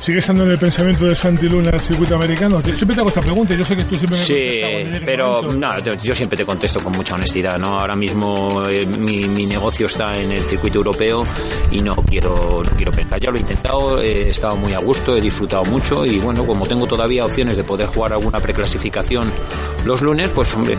¿Sigue 0.03 0.19
estando 0.19 0.43
en 0.43 0.51
el 0.51 0.59
pensamiento 0.59 1.05
de 1.05 1.15
Santi 1.15 1.47
Luna 1.47 1.69
el 1.69 1.79
circuito 1.79 2.15
americano? 2.15 2.61
Siempre 2.61 2.93
te 2.93 2.99
hago 2.99 3.07
esta 3.07 3.21
pregunta, 3.21 3.55
yo 3.55 3.63
sé 3.63 3.73
que 3.73 3.85
tú 3.85 3.95
siempre 3.95 4.17
me 4.17 4.25
Sí, 4.25 5.01
pero 5.05 5.53
no, 5.53 5.77
yo 5.79 6.13
siempre 6.13 6.35
te 6.35 6.43
contesto 6.43 6.83
con 6.83 6.91
mucha 6.91 7.15
honestidad, 7.15 7.57
¿no? 7.57 7.79
Ahora 7.79 7.95
mismo 7.95 8.63
eh, 8.69 8.85
mi, 8.85 9.23
mi, 9.29 9.45
negocio 9.45 9.87
está 9.87 10.19
en 10.19 10.33
el 10.33 10.43
circuito 10.43 10.79
europeo 10.79 11.25
y 11.71 11.79
no 11.79 11.95
quiero, 11.95 12.61
no 12.65 12.71
quiero 12.75 12.91
pensar. 12.91 13.17
Ya 13.21 13.31
lo 13.31 13.37
he 13.37 13.39
intentado, 13.39 14.01
he 14.01 14.29
estado 14.29 14.57
muy 14.57 14.73
a 14.73 14.79
gusto, 14.79 15.15
he 15.15 15.21
disfrutado 15.21 15.63
mucho 15.63 16.05
y 16.05 16.19
bueno, 16.19 16.45
como 16.45 16.67
tengo 16.67 16.85
todavía 16.85 17.23
opciones 17.23 17.55
de 17.55 17.63
poder 17.63 17.87
jugar 17.87 18.11
alguna 18.11 18.41
preclasificación 18.41 19.31
los 19.85 20.01
lunes, 20.01 20.29
pues 20.31 20.53
hombre, 20.53 20.75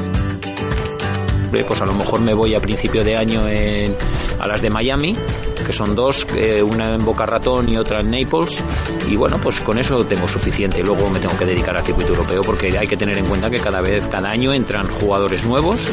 pues 1.62 1.80
a 1.80 1.86
lo 1.86 1.94
mejor 1.94 2.20
me 2.20 2.34
voy 2.34 2.54
a 2.54 2.60
principio 2.60 3.02
de 3.02 3.16
año 3.16 3.48
en, 3.48 3.96
a 4.38 4.46
las 4.46 4.60
de 4.60 4.70
Miami, 4.70 5.16
que 5.62 5.72
son 5.72 5.94
dos, 5.94 6.26
eh, 6.36 6.62
una 6.62 6.94
en 6.94 7.04
Boca 7.04 7.26
Ratón 7.26 7.68
y 7.68 7.76
otra 7.76 8.00
en 8.00 8.10
Naples, 8.10 8.62
y 9.08 9.16
bueno, 9.16 9.38
pues 9.40 9.60
con 9.60 9.78
eso 9.78 10.04
tengo 10.04 10.26
suficiente. 10.26 10.82
Luego 10.82 11.08
me 11.10 11.20
tengo 11.20 11.36
que 11.36 11.44
dedicar 11.44 11.76
al 11.76 11.84
circuito 11.84 12.10
europeo 12.10 12.42
porque 12.42 12.76
hay 12.76 12.86
que 12.86 12.96
tener 12.96 13.18
en 13.18 13.26
cuenta 13.26 13.50
que 13.50 13.60
cada 13.60 13.80
vez, 13.80 14.08
cada 14.08 14.30
año 14.30 14.52
entran 14.52 14.88
jugadores 14.88 15.44
nuevos, 15.44 15.90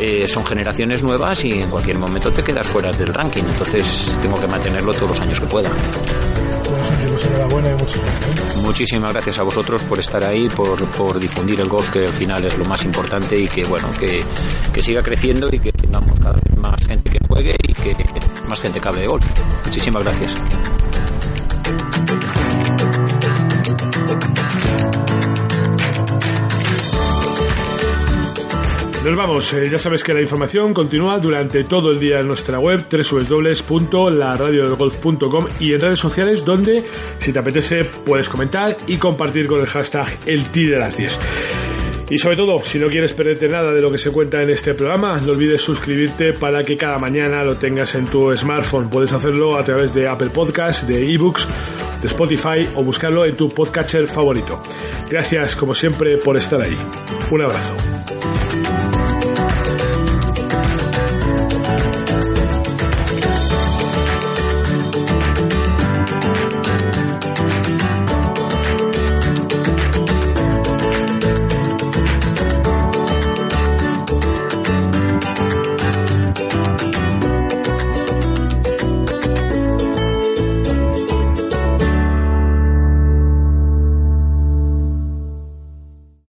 eh, 0.00 0.26
son 0.26 0.44
generaciones 0.44 1.02
nuevas 1.02 1.44
y 1.44 1.52
en 1.52 1.70
cualquier 1.70 1.98
momento 1.98 2.32
te 2.32 2.42
quedas 2.42 2.66
fuera 2.66 2.90
del 2.90 3.08
ranking, 3.08 3.42
entonces 3.42 4.18
tengo 4.20 4.40
que 4.40 4.46
mantenerlo 4.46 4.92
todos 4.94 5.10
los 5.10 5.20
años 5.20 5.40
que 5.40 5.46
pueda. 5.46 5.70
Muchísimas 8.62 9.12
gracias 9.12 9.38
a 9.38 9.42
vosotros 9.42 9.82
por 9.84 9.98
estar 9.98 10.24
ahí, 10.24 10.48
por, 10.48 10.88
por, 10.90 11.18
difundir 11.18 11.60
el 11.60 11.68
golf, 11.68 11.90
que 11.90 12.06
al 12.06 12.12
final 12.12 12.44
es 12.44 12.56
lo 12.56 12.64
más 12.64 12.84
importante 12.84 13.38
y 13.38 13.48
que 13.48 13.64
bueno, 13.64 13.90
que, 13.98 14.22
que 14.72 14.82
siga 14.82 15.02
creciendo 15.02 15.48
y 15.50 15.58
que 15.58 15.72
tengamos 15.72 16.18
cada 16.18 16.34
vez 16.34 16.56
más 16.56 16.86
gente 16.86 17.10
que 17.10 17.19
y 17.40 17.74
que 17.74 17.96
más 18.46 18.60
gente 18.60 18.80
cabe 18.80 19.00
de 19.00 19.06
golf. 19.06 19.24
Muchísimas 19.64 20.02
gracias. 20.02 20.34
Nos 29.04 29.16
vamos, 29.16 29.52
eh, 29.54 29.68
ya 29.70 29.78
sabes 29.78 30.04
que 30.04 30.12
la 30.12 30.20
información 30.20 30.74
continúa 30.74 31.18
durante 31.18 31.64
todo 31.64 31.90
el 31.90 31.98
día 31.98 32.20
en 32.20 32.28
nuestra 32.28 32.58
web 32.58 32.84
www.laradiodelgolf.com 32.90 35.46
y 35.58 35.72
en 35.72 35.80
redes 35.80 35.98
sociales 35.98 36.44
donde 36.44 36.84
si 37.18 37.32
te 37.32 37.38
apetece 37.38 37.84
puedes 37.84 38.28
comentar 38.28 38.76
y 38.86 38.98
compartir 38.98 39.46
con 39.46 39.60
el 39.60 39.66
hashtag 39.66 40.18
el 40.26 40.52
de 40.52 40.78
las 40.78 40.98
10. 40.98 41.18
Y 42.10 42.18
sobre 42.18 42.36
todo, 42.36 42.60
si 42.64 42.80
no 42.80 42.88
quieres 42.88 43.14
perderte 43.14 43.48
nada 43.48 43.72
de 43.72 43.80
lo 43.80 43.90
que 43.90 43.96
se 43.96 44.10
cuenta 44.10 44.42
en 44.42 44.50
este 44.50 44.74
programa, 44.74 45.20
no 45.20 45.30
olvides 45.30 45.62
suscribirte 45.62 46.32
para 46.32 46.64
que 46.64 46.76
cada 46.76 46.98
mañana 46.98 47.44
lo 47.44 47.56
tengas 47.56 47.94
en 47.94 48.04
tu 48.06 48.34
smartphone. 48.34 48.90
Puedes 48.90 49.12
hacerlo 49.12 49.56
a 49.56 49.62
través 49.62 49.94
de 49.94 50.08
Apple 50.08 50.30
Podcasts, 50.30 50.86
de 50.88 51.14
eBooks, 51.14 51.46
de 52.02 52.08
Spotify 52.08 52.68
o 52.74 52.82
buscarlo 52.82 53.24
en 53.24 53.36
tu 53.36 53.48
podcatcher 53.48 54.08
favorito. 54.08 54.60
Gracias 55.08 55.54
como 55.54 55.72
siempre 55.72 56.16
por 56.16 56.36
estar 56.36 56.60
ahí. 56.60 56.76
Un 57.30 57.42
abrazo. 57.42 57.76